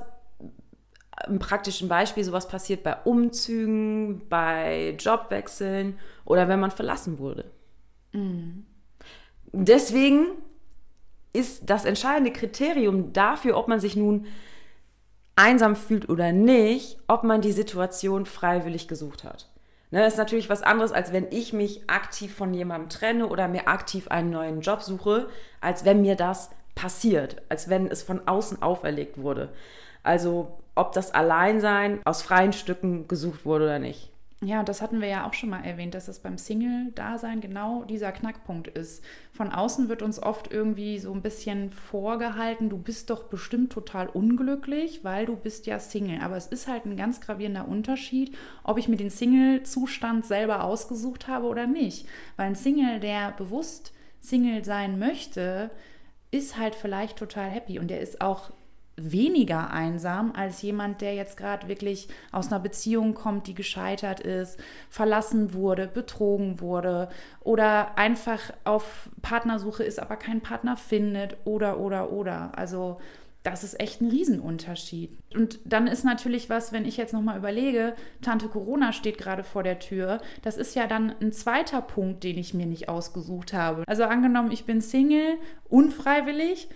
[1.11, 7.50] ein praktischen Beispiel, sowas passiert bei Umzügen, bei Jobwechseln oder wenn man verlassen wurde.
[8.12, 8.66] Mhm.
[9.52, 10.26] Deswegen
[11.32, 14.26] ist das entscheidende Kriterium dafür, ob man sich nun
[15.35, 19.48] einsam fühlt oder nicht, ob man die Situation freiwillig gesucht hat.
[19.90, 23.68] Ne, ist natürlich was anderes, als wenn ich mich aktiv von jemandem trenne oder mir
[23.68, 25.29] aktiv einen neuen Job suche,
[25.61, 29.51] als wenn mir das passiert, als wenn es von außen auferlegt wurde.
[30.03, 34.11] Also ob das Alleinsein aus freien Stücken gesucht wurde oder nicht.
[34.42, 38.12] Ja, das hatten wir ja auch schon mal erwähnt, dass es beim Single-Dasein genau dieser
[38.12, 39.03] Knackpunkt ist.
[39.33, 44.09] Von außen wird uns oft irgendwie so ein bisschen vorgehalten, du bist doch bestimmt total
[44.09, 46.20] unglücklich, weil du bist ja Single.
[46.20, 51.29] Aber es ist halt ein ganz gravierender Unterschied, ob ich mir den Single-Zustand selber ausgesucht
[51.29, 52.07] habe oder nicht.
[52.37, 55.70] Weil ein Single, der bewusst Single sein möchte,
[56.31, 58.51] ist halt vielleicht total happy und der ist auch
[58.96, 64.59] weniger einsam als jemand, der jetzt gerade wirklich aus einer Beziehung kommt, die gescheitert ist,
[64.88, 67.09] verlassen wurde, betrogen wurde
[67.40, 72.52] oder einfach auf Partnersuche ist, aber keinen Partner findet oder oder oder.
[72.56, 72.98] Also
[73.46, 75.16] das ist echt ein Riesenunterschied.
[75.32, 79.62] Und dann ist natürlich was, wenn ich jetzt nochmal überlege, Tante Corona steht gerade vor
[79.62, 83.85] der Tür, das ist ja dann ein zweiter Punkt, den ich mir nicht ausgesucht habe.
[83.87, 86.68] Also angenommen, ich bin Single, unfreiwillig,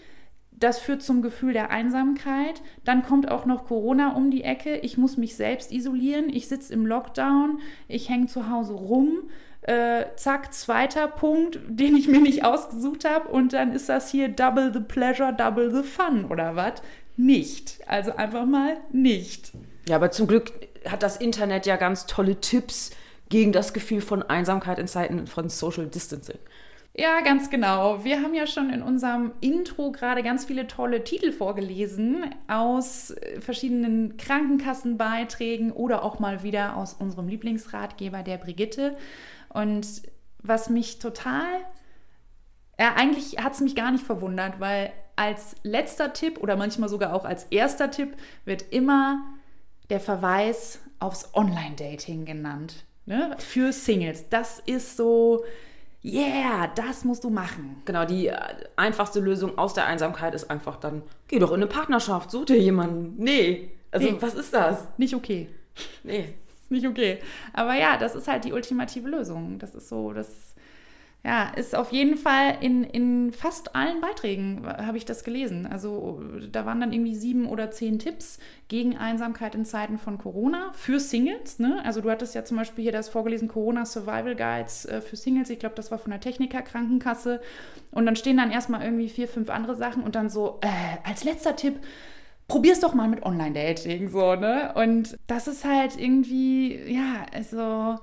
[0.60, 2.62] das führt zum Gefühl der Einsamkeit.
[2.84, 4.76] Dann kommt auch noch Corona um die Ecke.
[4.76, 6.28] Ich muss mich selbst isolieren.
[6.28, 7.60] Ich sitze im Lockdown.
[7.88, 9.30] Ich hänge zu Hause rum.
[9.62, 13.28] Äh, zack, zweiter Punkt, den ich mir nicht ausgesucht habe.
[13.28, 16.82] Und dann ist das hier Double the Pleasure, Double the Fun oder was?
[17.16, 17.78] Nicht.
[17.86, 19.52] Also einfach mal nicht.
[19.88, 20.52] Ja, aber zum Glück
[20.86, 22.90] hat das Internet ja ganz tolle Tipps
[23.30, 26.38] gegen das Gefühl von Einsamkeit in Zeiten von Social Distancing.
[27.00, 28.04] Ja, ganz genau.
[28.04, 33.40] Wir haben ja schon in unserem Intro gerade ganz viele tolle Titel vorgelesen aus äh,
[33.40, 38.98] verschiedenen Krankenkassenbeiträgen oder auch mal wieder aus unserem Lieblingsratgeber der Brigitte.
[39.48, 40.02] Und
[40.42, 41.46] was mich total
[42.78, 47.14] Ja, eigentlich hat es mich gar nicht verwundert, weil als letzter Tipp oder manchmal sogar
[47.14, 49.24] auch als erster Tipp wird immer
[49.88, 52.84] der Verweis aufs Online-Dating genannt.
[53.06, 53.36] Ne?
[53.38, 54.28] Für Singles.
[54.28, 55.44] Das ist so,
[56.04, 57.82] yeah, das musst du machen.
[57.84, 58.38] Genau, die äh,
[58.76, 62.58] einfachste Lösung aus der Einsamkeit ist einfach dann, geh doch in eine Partnerschaft, such dir
[62.58, 63.22] jemanden.
[63.22, 64.16] Nee, also nee.
[64.20, 64.86] was ist das?
[64.96, 65.48] Nicht okay.
[66.02, 66.34] Nee.
[66.62, 67.18] Ist nicht okay.
[67.52, 69.58] Aber ja, das ist halt die ultimative Lösung.
[69.58, 70.54] Das ist so, das
[71.22, 75.66] ja, ist auf jeden Fall in, in fast allen Beiträgen, habe ich das gelesen.
[75.66, 80.72] Also da waren dann irgendwie sieben oder zehn Tipps gegen Einsamkeit in Zeiten von Corona
[80.72, 81.58] für Singles.
[81.58, 81.82] Ne?
[81.84, 85.50] Also du hattest ja zum Beispiel hier das vorgelesen, Corona Survival Guides äh, für Singles.
[85.50, 87.42] Ich glaube, das war von der Techniker Krankenkasse.
[87.90, 91.24] Und dann stehen dann erstmal irgendwie vier, fünf andere Sachen und dann so, äh, als
[91.24, 91.80] letzter Tipp,
[92.48, 94.72] probier's doch mal mit Online-Dating, so, ne?
[94.74, 97.98] Und das ist halt irgendwie, ja, also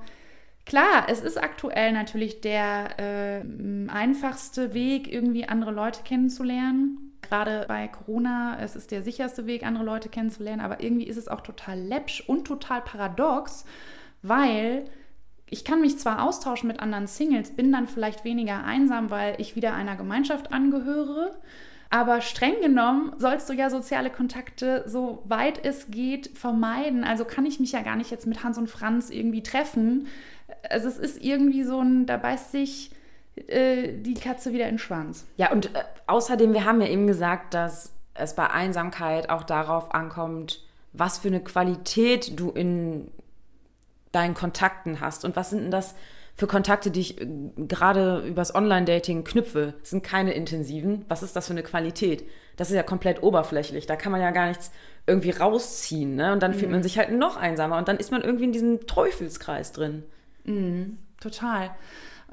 [0.67, 3.41] Klar, es ist aktuell natürlich der äh,
[3.89, 7.17] einfachste Weg, irgendwie andere Leute kennenzulernen.
[7.21, 11.29] Gerade bei Corona, es ist der sicherste Weg, andere Leute kennenzulernen, aber irgendwie ist es
[11.29, 13.63] auch total läppsch und total paradox,
[14.23, 14.83] weil
[15.49, 19.55] ich kann mich zwar austauschen mit anderen Singles, bin dann vielleicht weniger einsam, weil ich
[19.55, 21.39] wieder einer Gemeinschaft angehöre,
[21.89, 27.05] aber streng genommen sollst du ja soziale Kontakte, so weit es geht, vermeiden.
[27.05, 30.07] Also kann ich mich ja gar nicht jetzt mit Hans und Franz irgendwie treffen,
[30.69, 32.91] also es ist irgendwie so ein, da beißt sich
[33.47, 35.25] äh, die Katze wieder in den Schwanz.
[35.37, 39.93] Ja, und äh, außerdem, wir haben ja eben gesagt, dass es bei Einsamkeit auch darauf
[39.93, 43.11] ankommt, was für eine Qualität du in
[44.11, 45.25] deinen Kontakten hast.
[45.25, 45.93] Und was sind denn das
[46.35, 47.27] für Kontakte, die ich äh,
[47.67, 49.75] gerade übers Online-Dating knüpfe?
[49.79, 51.05] Das sind keine intensiven.
[51.07, 52.27] Was ist das für eine Qualität?
[52.55, 53.85] Das ist ja komplett oberflächlich.
[53.85, 54.71] Da kann man ja gar nichts
[55.05, 56.15] irgendwie rausziehen.
[56.15, 56.33] Ne?
[56.33, 56.55] Und dann mhm.
[56.55, 57.77] fühlt man sich halt noch einsamer.
[57.77, 60.03] Und dann ist man irgendwie in diesem Teufelskreis drin.
[60.47, 61.75] Mhm, total.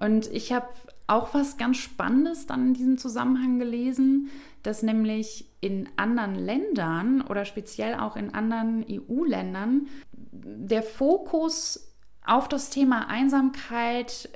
[0.00, 0.68] Und ich habe
[1.06, 4.30] auch was ganz Spannendes dann in diesem Zusammenhang gelesen,
[4.62, 9.88] dass nämlich in anderen Ländern oder speziell auch in anderen EU-Ländern
[10.32, 11.92] der Fokus
[12.24, 14.30] auf das Thema Einsamkeit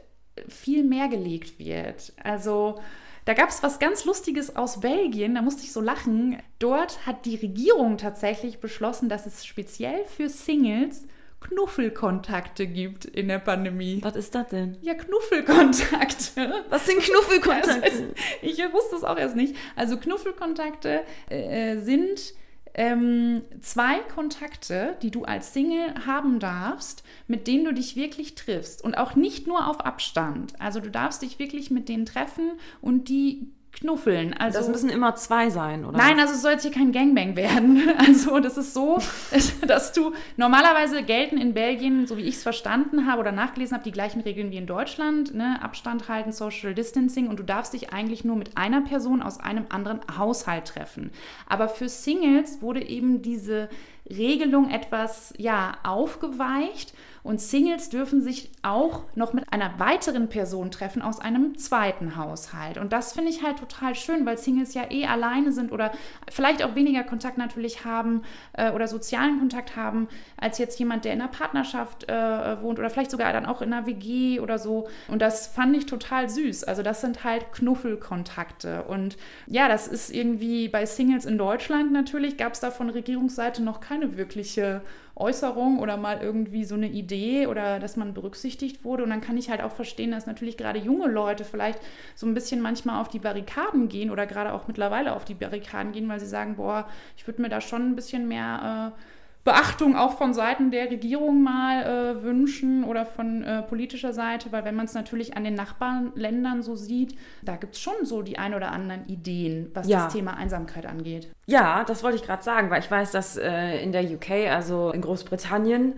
[0.47, 2.13] viel mehr gelegt wird.
[2.23, 2.79] Also
[3.25, 6.39] da gab es was ganz Lustiges aus Belgien, da musste ich so lachen.
[6.59, 11.07] Dort hat die Regierung tatsächlich beschlossen, dass es speziell für Singles
[11.41, 14.01] Knuffelkontakte gibt in der Pandemie.
[14.03, 14.77] Was ist das denn?
[14.83, 16.65] Ja, Knuffelkontakte.
[16.69, 17.83] Was sind Knuffelkontakte?
[17.83, 18.05] Also,
[18.43, 19.55] ich wusste es auch erst nicht.
[19.77, 22.35] Also Knuffelkontakte äh, sind
[22.75, 28.85] ähm, zwei Kontakte, die du als Single haben darfst, mit denen du dich wirklich triffst.
[28.85, 30.55] Und auch nicht nur auf Abstand.
[30.61, 34.35] Also du darfst dich wirklich mit denen treffen und die knuffeln.
[34.35, 35.97] Also, das müssen immer zwei sein, oder?
[35.97, 37.83] Nein, also es soll jetzt hier kein Gangbang werden.
[37.99, 38.99] Also das ist so,
[39.67, 43.85] dass du normalerweise gelten in Belgien, so wie ich es verstanden habe oder nachgelesen habe,
[43.85, 45.35] die gleichen Regeln wie in Deutschland.
[45.35, 45.59] Ne?
[45.63, 49.67] Abstand halten, Social Distancing und du darfst dich eigentlich nur mit einer Person aus einem
[49.69, 51.11] anderen Haushalt treffen.
[51.49, 53.69] Aber für Singles wurde eben diese
[54.09, 61.03] Regelung etwas ja aufgeweicht und Singles dürfen sich auch noch mit einer weiteren Person treffen
[61.03, 62.79] aus einem zweiten Haushalt.
[62.79, 65.93] Und das finde ich halt total schön, weil Singles ja eh alleine sind oder
[66.31, 71.13] vielleicht auch weniger Kontakt natürlich haben äh, oder sozialen Kontakt haben, als jetzt jemand, der
[71.13, 74.89] in einer Partnerschaft äh, wohnt oder vielleicht sogar dann auch in einer WG oder so.
[75.09, 76.65] Und das fand ich total süß.
[76.65, 78.85] Also das sind halt Knuffelkontakte.
[78.85, 83.63] Und ja, das ist irgendwie bei Singles in Deutschland natürlich, gab es da von Regierungsseite
[83.63, 84.83] noch keine wirkliche
[85.19, 89.05] Äußerung oder mal irgendwie so eine Idee oder dass man berücksichtigt wurde.
[89.05, 91.81] Und dann kann ich halt auch verstehen, dass natürlich gerade junge Leute vielleicht
[92.15, 95.93] so ein bisschen manchmal auf die Barrikaden gehen oder gerade auch mittlerweile auf die Barrikaden
[95.93, 99.18] gehen, weil sie sagen, boah, ich würde mir da schon ein bisschen mehr äh,
[99.49, 104.67] Beachtung auch von Seiten der Regierung mal äh, wünschen oder von äh, politischer Seite, weil
[104.67, 108.39] wenn man es natürlich an den Nachbarländern so sieht, da gibt es schon so die
[108.39, 110.05] ein oder anderen Ideen, was ja.
[110.05, 111.31] das Thema Einsamkeit angeht.
[111.47, 114.91] Ja, das wollte ich gerade sagen, weil ich weiß, dass äh, in der UK, also
[114.91, 115.95] in Großbritannien,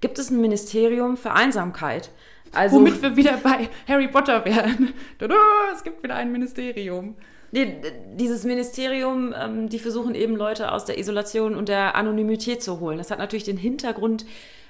[0.00, 2.08] gibt es ein Ministerium für Einsamkeit.
[2.54, 4.94] Also, Womit wir wieder bei Harry Potter werden.
[5.74, 7.14] Es gibt wieder ein Ministerium.
[7.52, 7.80] Nee,
[8.14, 12.98] dieses Ministerium, ähm, die versuchen eben Leute aus der Isolation und der Anonymität zu holen.
[12.98, 14.26] Das hat natürlich den Hintergrund,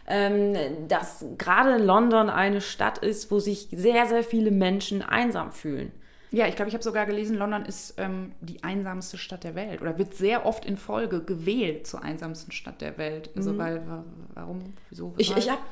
[0.07, 0.55] ähm,
[0.89, 5.93] dass gerade London eine Stadt ist, wo sich sehr, sehr viele Menschen einsam fühlen.
[6.33, 9.81] Ja, ich glaube, ich habe sogar gelesen, London ist ähm, die einsamste Stadt der Welt
[9.81, 13.31] oder wird sehr oft in Folge gewählt zur einsamsten Stadt der Welt.
[13.37, 13.59] Also, mhm.
[13.59, 13.83] weil,
[14.35, 15.15] warum, wieso?
[15.17, 15.63] Ich, ich habe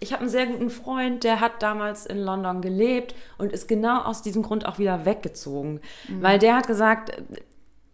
[0.00, 4.02] ich habe einen sehr guten Freund, der hat damals in London gelebt und ist genau
[4.02, 5.80] aus diesem Grund auch wieder weggezogen.
[6.08, 6.22] Mhm.
[6.22, 7.12] Weil der hat gesagt,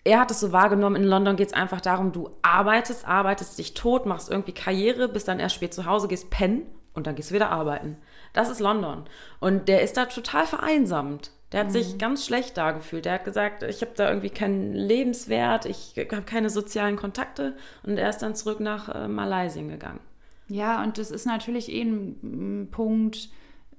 [0.04, 3.72] er hat es so wahrgenommen, in London geht es einfach darum, du arbeitest, arbeitest dich
[3.72, 7.30] tot, machst irgendwie Karriere, bist dann erst spät zu Hause, gehst pennen und dann gehst
[7.30, 7.96] du wieder arbeiten.
[8.34, 9.04] Das ist London.
[9.40, 11.30] Und der ist da total vereinsamt.
[11.52, 11.72] Der hat mhm.
[11.72, 13.06] sich ganz schlecht da gefühlt.
[13.06, 17.96] Der hat gesagt, ich habe da irgendwie keinen Lebenswert, ich habe keine sozialen Kontakte und
[17.96, 20.00] er ist dann zurück nach äh, Malaysia gegangen.
[20.48, 23.30] Ja, und das ist natürlich eh ein Punkt,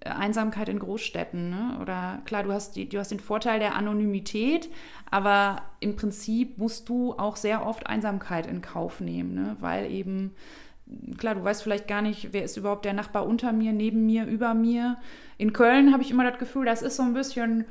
[0.06, 1.50] Einsamkeit in Großstädten.
[1.50, 1.78] Ne?
[1.82, 4.70] Oder klar, du hast, die, du hast den Vorteil der Anonymität,
[5.10, 9.58] aber im Prinzip musst du auch sehr oft Einsamkeit in Kauf nehmen, ne?
[9.60, 10.32] weil eben,
[11.18, 14.26] klar, du weißt vielleicht gar nicht, wer ist überhaupt der Nachbar unter mir, neben mir,
[14.26, 14.98] über mir.
[15.38, 17.66] In Köln habe ich immer das Gefühl, das ist so ein bisschen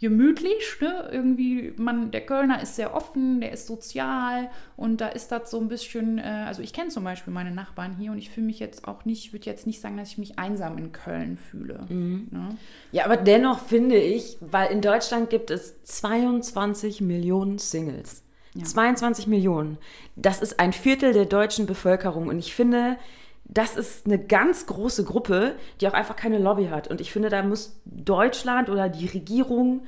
[0.00, 0.80] gemütlich.
[0.80, 1.08] Ne?
[1.12, 5.60] Irgendwie, man, der Kölner ist sehr offen, der ist sozial und da ist das so
[5.60, 8.58] ein bisschen, äh, also ich kenne zum Beispiel meine Nachbarn hier und ich fühle mich
[8.58, 11.86] jetzt auch nicht, würde jetzt nicht sagen, dass ich mich einsam in Köln fühle.
[11.88, 12.28] Mhm.
[12.30, 12.48] Ne?
[12.92, 18.22] Ja, aber dennoch finde ich, weil in Deutschland gibt es 22 Millionen Singles.
[18.54, 18.64] Ja.
[18.64, 19.78] 22 Millionen.
[20.16, 22.96] Das ist ein Viertel der deutschen Bevölkerung und ich finde,
[23.44, 26.88] das ist eine ganz große Gruppe, die auch einfach keine Lobby hat.
[26.88, 29.82] Und ich finde, da muss Deutschland oder die Regierung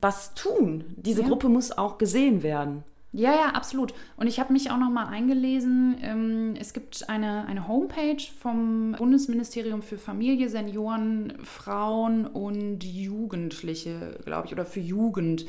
[0.00, 0.84] was tun.
[0.96, 1.28] Diese ja.
[1.28, 2.84] Gruppe muss auch gesehen werden.
[3.12, 3.94] Ja, ja, absolut.
[4.18, 5.96] Und ich habe mich auch noch mal eingelesen.
[6.02, 14.46] Ähm, es gibt eine, eine Homepage vom Bundesministerium für Familie, Senioren, Frauen und Jugendliche, glaube
[14.46, 15.46] ich, oder für Jugend.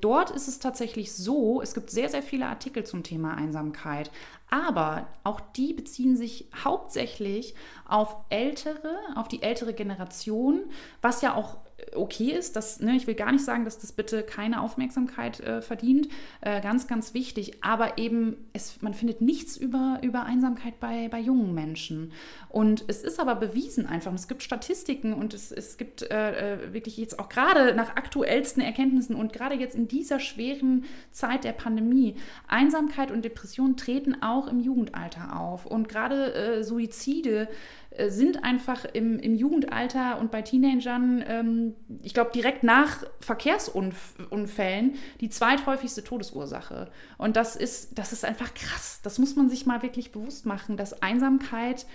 [0.00, 4.10] Dort ist es tatsächlich so, es gibt sehr, sehr viele Artikel zum Thema Einsamkeit.
[4.50, 7.54] Aber auch die beziehen sich hauptsächlich
[7.86, 10.70] auf ältere, auf die ältere Generation,
[11.02, 11.58] was ja auch
[11.94, 12.56] okay ist.
[12.56, 16.08] Das, ne, ich will gar nicht sagen, dass das bitte keine Aufmerksamkeit äh, verdient.
[16.40, 17.62] Äh, ganz, ganz wichtig.
[17.62, 22.12] Aber eben, es, man findet nichts über, über Einsamkeit bei, bei jungen Menschen.
[22.48, 24.12] Und es ist aber bewiesen einfach.
[24.12, 28.62] Es gibt Statistiken und es, es gibt äh, äh wirklich jetzt auch gerade nach aktuellsten
[28.62, 32.16] Erkenntnissen und gerade jetzt in dieser schweren Zeit der Pandemie,
[32.46, 35.66] Einsamkeit und Depression treten auch im Jugendalter auf.
[35.66, 37.48] Und gerade äh, Suizide
[38.06, 45.28] sind einfach im, im Jugendalter und bei Teenagern, ähm, ich glaube, direkt nach Verkehrsunfällen die
[45.30, 46.90] zweithäufigste Todesursache.
[47.16, 49.00] Und das ist, das ist einfach krass.
[49.02, 51.86] Das muss man sich mal wirklich bewusst machen, dass Einsamkeit äh,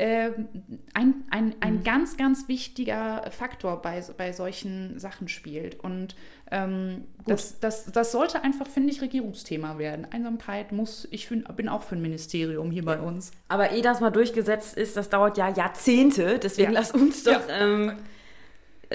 [0.00, 1.84] ein, ein, ein mhm.
[1.84, 5.80] ganz, ganz wichtiger Faktor bei, bei solchen Sachen spielt.
[5.80, 6.14] Und
[6.52, 10.06] ähm, das, das, das sollte einfach, finde ich, Regierungsthema werden.
[10.10, 13.32] Einsamkeit muss, ich find, bin auch für ein Ministerium hier bei uns.
[13.48, 16.38] Aber eh das mal durchgesetzt ist, das dauert ja Jahrzehnte.
[16.38, 16.78] Deswegen ja.
[16.78, 17.60] lass uns doch ja.
[17.60, 17.92] ähm,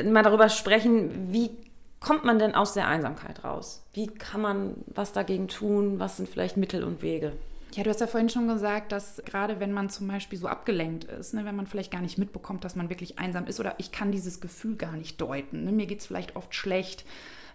[0.06, 1.52] mal darüber sprechen, wie
[2.00, 3.84] kommt man denn aus der Einsamkeit raus?
[3.92, 6.00] Wie kann man was dagegen tun?
[6.00, 7.34] Was sind vielleicht Mittel und Wege?
[7.76, 11.06] Ja, du hast ja vorhin schon gesagt, dass gerade wenn man zum Beispiel so abgelenkt
[11.06, 13.92] ist, ne, wenn man vielleicht gar nicht mitbekommt, dass man wirklich einsam ist oder ich
[13.92, 15.64] kann dieses Gefühl gar nicht deuten.
[15.64, 17.04] Ne, mir geht es vielleicht oft schlecht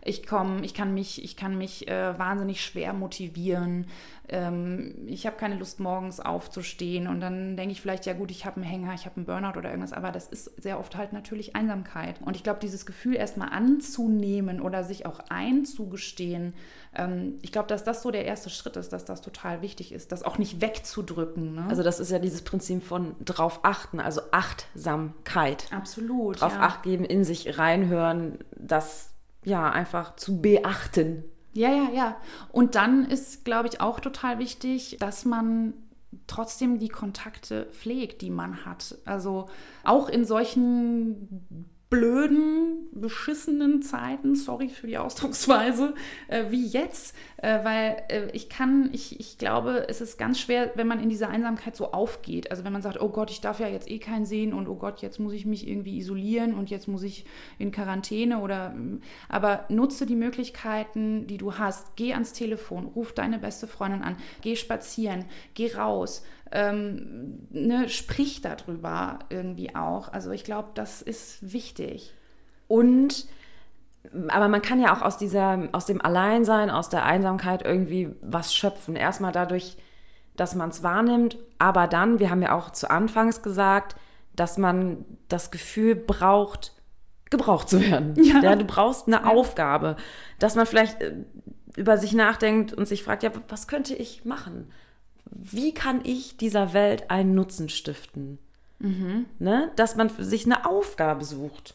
[0.04, 3.86] ich komme, ich kann mich, ich kann mich äh, wahnsinnig schwer motivieren.
[4.28, 8.44] Ähm, ich habe keine Lust, morgens aufzustehen und dann denke ich vielleicht, ja gut, ich
[8.44, 11.12] habe einen Hänger, ich habe einen Burnout oder irgendwas, aber das ist sehr oft halt
[11.12, 12.20] natürlich Einsamkeit.
[12.22, 16.54] Und ich glaube, dieses Gefühl erstmal anzunehmen oder sich auch einzugestehen,
[16.94, 20.12] ähm, ich glaube, dass das so der erste Schritt ist, dass das total wichtig ist,
[20.12, 21.54] das auch nicht wegzudrücken.
[21.54, 21.66] Ne?
[21.68, 25.68] Also das ist ja dieses Prinzip von drauf achten, also Achtsamkeit.
[25.72, 26.40] Absolut.
[26.40, 26.60] Drauf ja.
[26.60, 29.14] acht geben, in sich reinhören, das
[29.48, 31.24] ja, einfach zu beachten.
[31.54, 32.16] Ja, ja, ja.
[32.52, 35.72] Und dann ist, glaube ich, auch total wichtig, dass man
[36.26, 38.98] trotzdem die Kontakte pflegt, die man hat.
[39.04, 39.48] Also
[39.82, 45.94] auch in solchen blöden, beschissenen Zeiten, sorry für die Ausdrucksweise,
[46.28, 50.72] äh, wie jetzt, äh, weil äh, ich kann, ich, ich glaube, es ist ganz schwer,
[50.74, 52.50] wenn man in dieser Einsamkeit so aufgeht.
[52.50, 54.74] Also wenn man sagt, oh Gott, ich darf ja jetzt eh keinen sehen und oh
[54.74, 57.24] Gott, jetzt muss ich mich irgendwie isolieren und jetzt muss ich
[57.58, 58.74] in Quarantäne oder,
[59.30, 61.96] aber nutze die Möglichkeiten, die du hast.
[61.96, 65.24] Geh ans Telefon, ruf deine beste Freundin an, geh spazieren,
[65.54, 66.22] geh raus,
[66.52, 70.12] ähm, ne, sprich darüber irgendwie auch.
[70.12, 72.14] Also ich glaube, das ist wichtig.
[72.66, 73.26] Und
[74.28, 78.54] aber man kann ja auch aus dieser, aus dem Alleinsein, aus der Einsamkeit irgendwie was
[78.54, 78.96] schöpfen.
[78.96, 79.76] Erstmal dadurch,
[80.36, 83.96] dass man es wahrnimmt, aber dann, wir haben ja auch zu Anfangs gesagt,
[84.34, 86.72] dass man das Gefühl braucht,
[87.30, 88.14] gebraucht zu werden.
[88.22, 88.40] Ja.
[88.40, 89.24] ja du brauchst eine ja.
[89.24, 89.96] Aufgabe,
[90.38, 91.14] dass man vielleicht äh,
[91.76, 94.70] über sich nachdenkt und sich fragt, ja, was könnte ich machen?
[95.30, 98.38] Wie kann ich dieser Welt einen Nutzen stiften?
[98.78, 99.26] Mhm.
[99.38, 99.72] Ne?
[99.76, 101.74] Dass man sich eine Aufgabe sucht.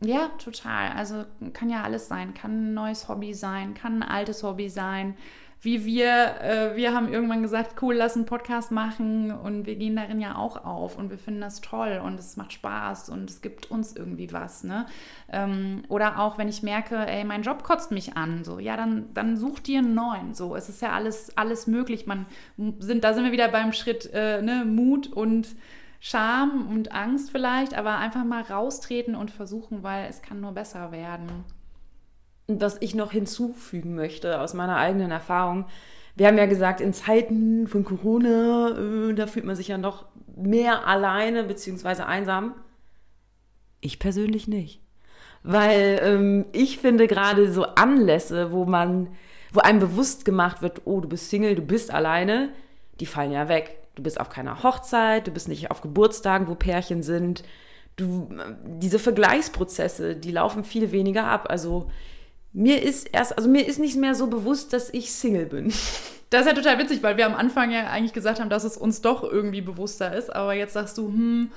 [0.00, 0.92] Ja, total.
[0.92, 2.34] Also kann ja alles sein.
[2.34, 5.16] Kann ein neues Hobby sein, kann ein altes Hobby sein
[5.60, 9.96] wie wir, äh, wir haben irgendwann gesagt, cool, lass einen Podcast machen und wir gehen
[9.96, 13.40] darin ja auch auf und wir finden das toll und es macht Spaß und es
[13.40, 14.86] gibt uns irgendwie was, ne?
[15.30, 19.12] Ähm, oder auch, wenn ich merke, ey, mein Job kotzt mich an, so, ja, dann,
[19.14, 22.26] dann such dir einen neuen, so, es ist ja alles, alles möglich, man
[22.78, 25.48] sind, da sind wir wieder beim Schritt, äh, ne, Mut und
[26.06, 30.92] Scham und Angst vielleicht, aber einfach mal raustreten und versuchen, weil es kann nur besser
[30.92, 31.44] werden.
[32.46, 35.66] Was ich noch hinzufügen möchte aus meiner eigenen Erfahrung,
[36.16, 40.06] wir haben ja gesagt, in Zeiten von Corona, äh, da fühlt man sich ja noch
[40.36, 42.02] mehr alleine bzw.
[42.02, 42.54] einsam.
[43.80, 44.80] Ich persönlich nicht.
[45.42, 49.08] Weil ähm, ich finde gerade so Anlässe, wo man,
[49.52, 52.50] wo einem bewusst gemacht wird, oh, du bist Single, du bist alleine,
[53.00, 53.78] die fallen ja weg.
[53.94, 57.44] Du bist auf keiner Hochzeit, du bist nicht auf Geburtstagen, wo Pärchen sind.
[57.96, 58.28] Du,
[58.64, 61.46] diese Vergleichsprozesse, die laufen viel weniger ab.
[61.48, 61.90] Also
[62.54, 65.72] mir ist erst, also mir ist nicht mehr so bewusst, dass ich Single bin.
[66.30, 68.76] Das ist ja total witzig, weil wir am Anfang ja eigentlich gesagt haben, dass es
[68.76, 70.34] uns doch irgendwie bewusster ist.
[70.34, 71.52] Aber jetzt sagst du, hm,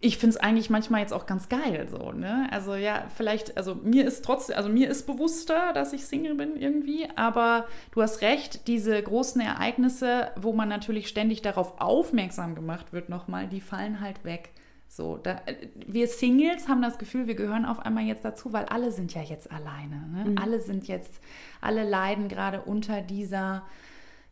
[0.00, 2.48] ich finde es eigentlich manchmal jetzt auch ganz geil so, ne?
[2.52, 6.56] Also ja, vielleicht, also mir ist trotzdem, also mir ist bewusster, dass ich Single bin
[6.56, 12.94] irgendwie, aber du hast recht, diese großen Ereignisse, wo man natürlich ständig darauf aufmerksam gemacht
[12.94, 14.52] wird nochmal, die fallen halt weg.
[14.88, 15.40] So, da,
[15.86, 19.22] wir Singles haben das Gefühl, wir gehören auf einmal jetzt dazu, weil alle sind ja
[19.22, 20.06] jetzt alleine.
[20.08, 20.30] Ne?
[20.30, 20.38] Mhm.
[20.38, 21.20] Alle sind jetzt,
[21.60, 23.64] alle leiden gerade unter dieser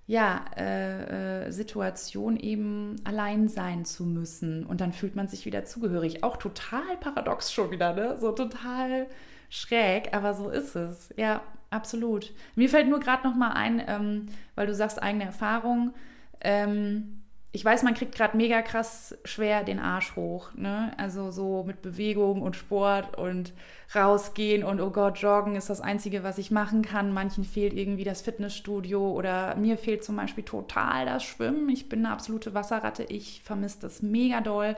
[0.07, 4.67] ja, äh, äh, Situation eben allein sein zu müssen.
[4.67, 6.23] Und dann fühlt man sich wieder zugehörig.
[6.23, 8.19] Auch total paradox schon wieder, ne?
[8.19, 9.07] So total
[9.49, 11.15] schräg, aber so ist es.
[11.17, 12.33] Ja, absolut.
[12.55, 15.95] Mir fällt nur gerade noch mal ein, ähm, weil du sagst eigene Erfahrung.
[16.41, 17.24] Ähm,
[17.55, 20.53] ich weiß, man kriegt gerade mega krass schwer den Arsch hoch.
[20.57, 20.93] Ne?
[20.97, 23.53] Also so mit Bewegung und Sport und
[23.95, 27.13] rausgehen und oh Gott, joggen ist das Einzige, was ich machen kann.
[27.13, 31.69] Manchen fehlt irgendwie das Fitnessstudio oder mir fehlt zum Beispiel total das Schwimmen.
[31.69, 33.05] Ich bin eine absolute Wasserratte.
[33.05, 34.75] Ich vermisse das mega doll.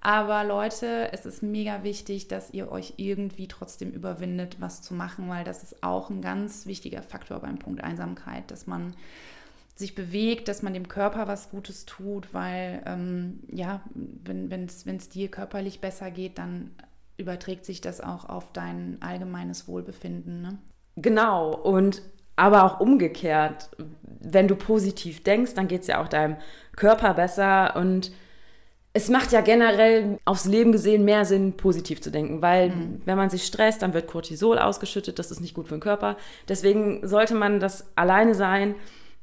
[0.00, 5.28] Aber Leute, es ist mega wichtig, dass ihr euch irgendwie trotzdem überwindet, was zu machen,
[5.28, 8.94] weil das ist auch ein ganz wichtiger Faktor beim Punkt Einsamkeit, dass man
[9.76, 15.30] sich bewegt, dass man dem Körper was Gutes tut, weil ähm, ja, wenn es dir
[15.30, 16.70] körperlich besser geht, dann
[17.18, 20.42] überträgt sich das auch auf dein allgemeines Wohlbefinden.
[20.42, 20.58] Ne?
[20.96, 22.02] Genau, und
[22.36, 23.70] aber auch umgekehrt,
[24.20, 26.36] wenn du positiv denkst, dann geht es ja auch deinem
[26.74, 28.12] Körper besser und
[28.92, 33.02] es macht ja generell aufs Leben gesehen mehr Sinn, positiv zu denken, weil mhm.
[33.04, 36.16] wenn man sich stresst, dann wird Cortisol ausgeschüttet, das ist nicht gut für den Körper.
[36.48, 38.74] Deswegen sollte man das alleine sein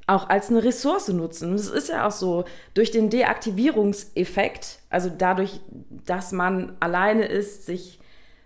[0.06, 1.52] auch als eine Ressource nutzen.
[1.52, 2.44] Das ist ja auch so,
[2.74, 5.60] durch den Deaktivierungseffekt, also dadurch,
[6.04, 7.98] dass man alleine ist, sich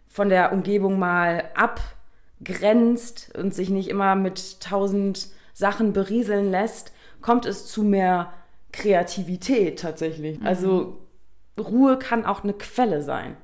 [0.09, 7.47] von der Umgebung mal abgrenzt und sich nicht immer mit tausend Sachen berieseln lässt, kommt
[7.47, 8.33] es zu mehr
[8.73, 10.39] Kreativität tatsächlich.
[10.39, 10.47] Mhm.
[10.47, 10.99] Also
[11.59, 13.37] Ruhe kann auch eine Quelle sein.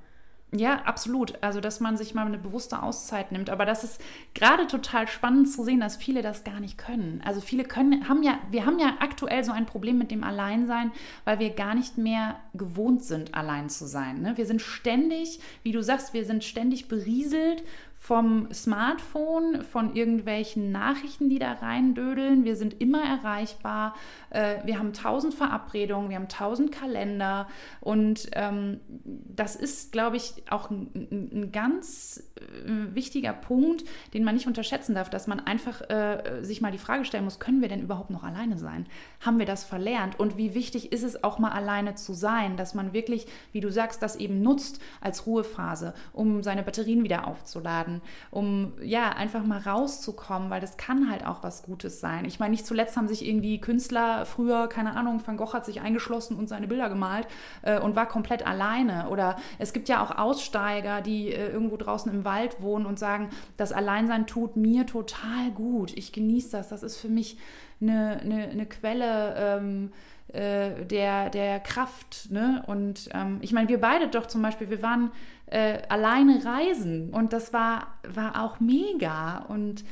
[0.57, 1.43] Ja, absolut.
[1.43, 3.51] Also, dass man sich mal eine bewusste Auszeit nimmt.
[3.51, 4.01] Aber das ist
[4.35, 7.21] gerade total spannend zu sehen, dass viele das gar nicht können.
[7.25, 10.93] Also viele können, haben ja, wir haben ja aktuell so ein Problem mit dem Alleinsein,
[11.25, 14.23] weil wir gar nicht mehr gewohnt sind, allein zu sein.
[14.23, 14.37] Ne?
[14.37, 17.65] Wir sind ständig, wie du sagst, wir sind ständig berieselt
[18.05, 22.45] vom Smartphone, von irgendwelchen Nachrichten, die da reindödeln.
[22.45, 23.95] Wir sind immer erreichbar.
[24.29, 27.49] Äh, wir haben tausend Verabredungen, wir haben tausend Kalender.
[27.81, 34.35] Und ähm, das ist, glaube ich, auch ein, ein ganz äh, wichtiger Punkt, den man
[34.35, 37.69] nicht unterschätzen darf, dass man einfach äh, sich mal die Frage stellen muss, können wir
[37.69, 38.87] denn überhaupt noch alleine sein?
[39.21, 40.19] Haben wir das verlernt?
[40.19, 43.71] Und wie wichtig ist es auch mal alleine zu sein, dass man wirklich, wie du
[43.71, 48.01] sagst, das eben nutzt als Ruhephase, um seine Batterien wieder aufzuladen?
[48.31, 52.25] um ja einfach mal rauszukommen, weil das kann halt auch was Gutes sein.
[52.25, 55.81] Ich meine, nicht zuletzt haben sich irgendwie Künstler früher, keine Ahnung, Van Gogh hat sich
[55.81, 57.27] eingeschlossen und seine Bilder gemalt
[57.63, 59.09] äh, und war komplett alleine.
[59.09, 63.31] Oder es gibt ja auch Aussteiger, die äh, irgendwo draußen im Wald wohnen und sagen,
[63.57, 65.97] das Alleinsein tut mir total gut.
[65.97, 66.69] Ich genieße das.
[66.69, 67.39] Das ist für mich
[67.81, 69.35] eine, eine, eine Quelle.
[69.37, 69.93] Ähm,
[70.35, 72.31] äh, der, der Kraft.
[72.31, 72.65] Ne?
[72.67, 75.13] Und ähm, ich meine, wir beide doch zum Beispiel, wir waren
[75.47, 79.45] äh, alleine reisen und das war, war auch mega.
[79.49, 79.85] Und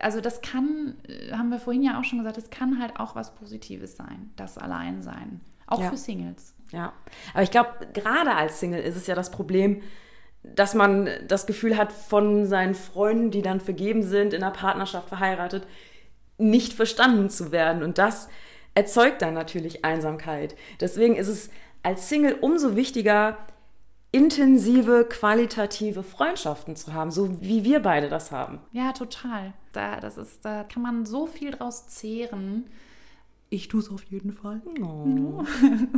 [0.00, 3.14] also das kann, äh, haben wir vorhin ja auch schon gesagt, das kann halt auch
[3.14, 5.40] was Positives sein, das Alleinsein.
[5.66, 5.90] Auch ja.
[5.90, 6.54] für Singles.
[6.72, 6.92] Ja,
[7.34, 9.82] aber ich glaube, gerade als Single ist es ja das Problem,
[10.54, 15.08] dass man das Gefühl hat, von seinen Freunden, die dann vergeben sind, in einer Partnerschaft
[15.08, 15.66] verheiratet,
[16.38, 17.82] nicht verstanden zu werden.
[17.82, 18.28] Und das
[18.74, 20.54] erzeugt dann natürlich Einsamkeit.
[20.80, 21.50] Deswegen ist es
[21.82, 23.38] als Single umso wichtiger,
[24.12, 28.60] intensive, qualitative Freundschaften zu haben, so wie wir beide das haben.
[28.72, 29.52] Ja, total.
[29.72, 32.66] Da, das ist, da kann man so viel draus zehren.
[33.50, 34.60] Ich tue es auf jeden Fall.
[34.82, 35.42] Oh.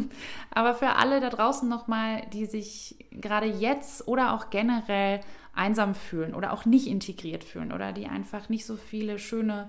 [0.51, 5.21] Aber für alle da draußen nochmal, die sich gerade jetzt oder auch generell
[5.53, 9.69] einsam fühlen oder auch nicht integriert fühlen oder die einfach nicht so viele schöne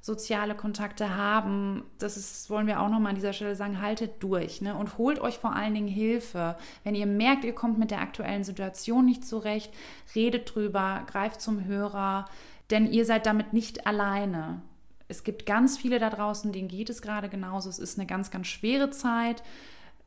[0.00, 4.62] soziale Kontakte haben, das ist, wollen wir auch nochmal an dieser Stelle sagen, haltet durch
[4.62, 4.74] ne?
[4.74, 6.56] und holt euch vor allen Dingen Hilfe.
[6.84, 9.72] Wenn ihr merkt, ihr kommt mit der aktuellen Situation nicht zurecht,
[10.14, 12.26] redet drüber, greift zum Hörer,
[12.70, 14.62] denn ihr seid damit nicht alleine.
[15.08, 17.68] Es gibt ganz viele da draußen, denen geht es gerade genauso.
[17.70, 19.42] Es ist eine ganz, ganz schwere Zeit,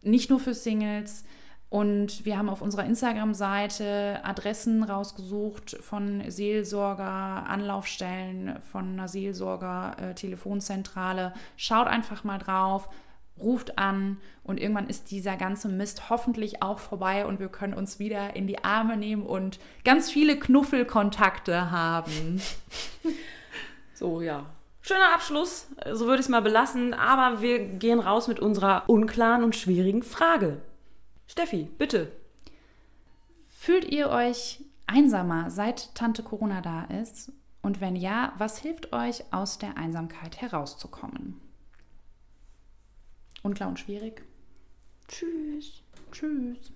[0.04, 1.26] nicht nur für Singles.
[1.70, 11.34] Und wir haben auf unserer Instagram-Seite Adressen rausgesucht von Seelsorger, Anlaufstellen, von einer Seelsorger-Telefonzentrale.
[11.56, 12.90] Schaut einfach mal drauf,
[13.40, 18.00] ruft an und irgendwann ist dieser ganze Mist hoffentlich auch vorbei und wir können uns
[18.00, 22.42] wieder in die Arme nehmen und ganz viele Knuffelkontakte haben.
[23.94, 24.48] So, ja.
[24.82, 29.44] Schöner Abschluss, so würde ich es mal belassen, aber wir gehen raus mit unserer unklaren
[29.44, 30.62] und schwierigen Frage.
[31.28, 32.12] Steffi, bitte.
[33.52, 37.32] Fühlt ihr euch einsamer, seit Tante Corona da ist?
[37.62, 41.40] Und wenn ja, was hilft euch, aus der Einsamkeit herauszukommen?
[43.44, 44.24] Unklar und schwierig.
[45.08, 45.84] Tschüss.
[46.12, 46.72] Tschüss.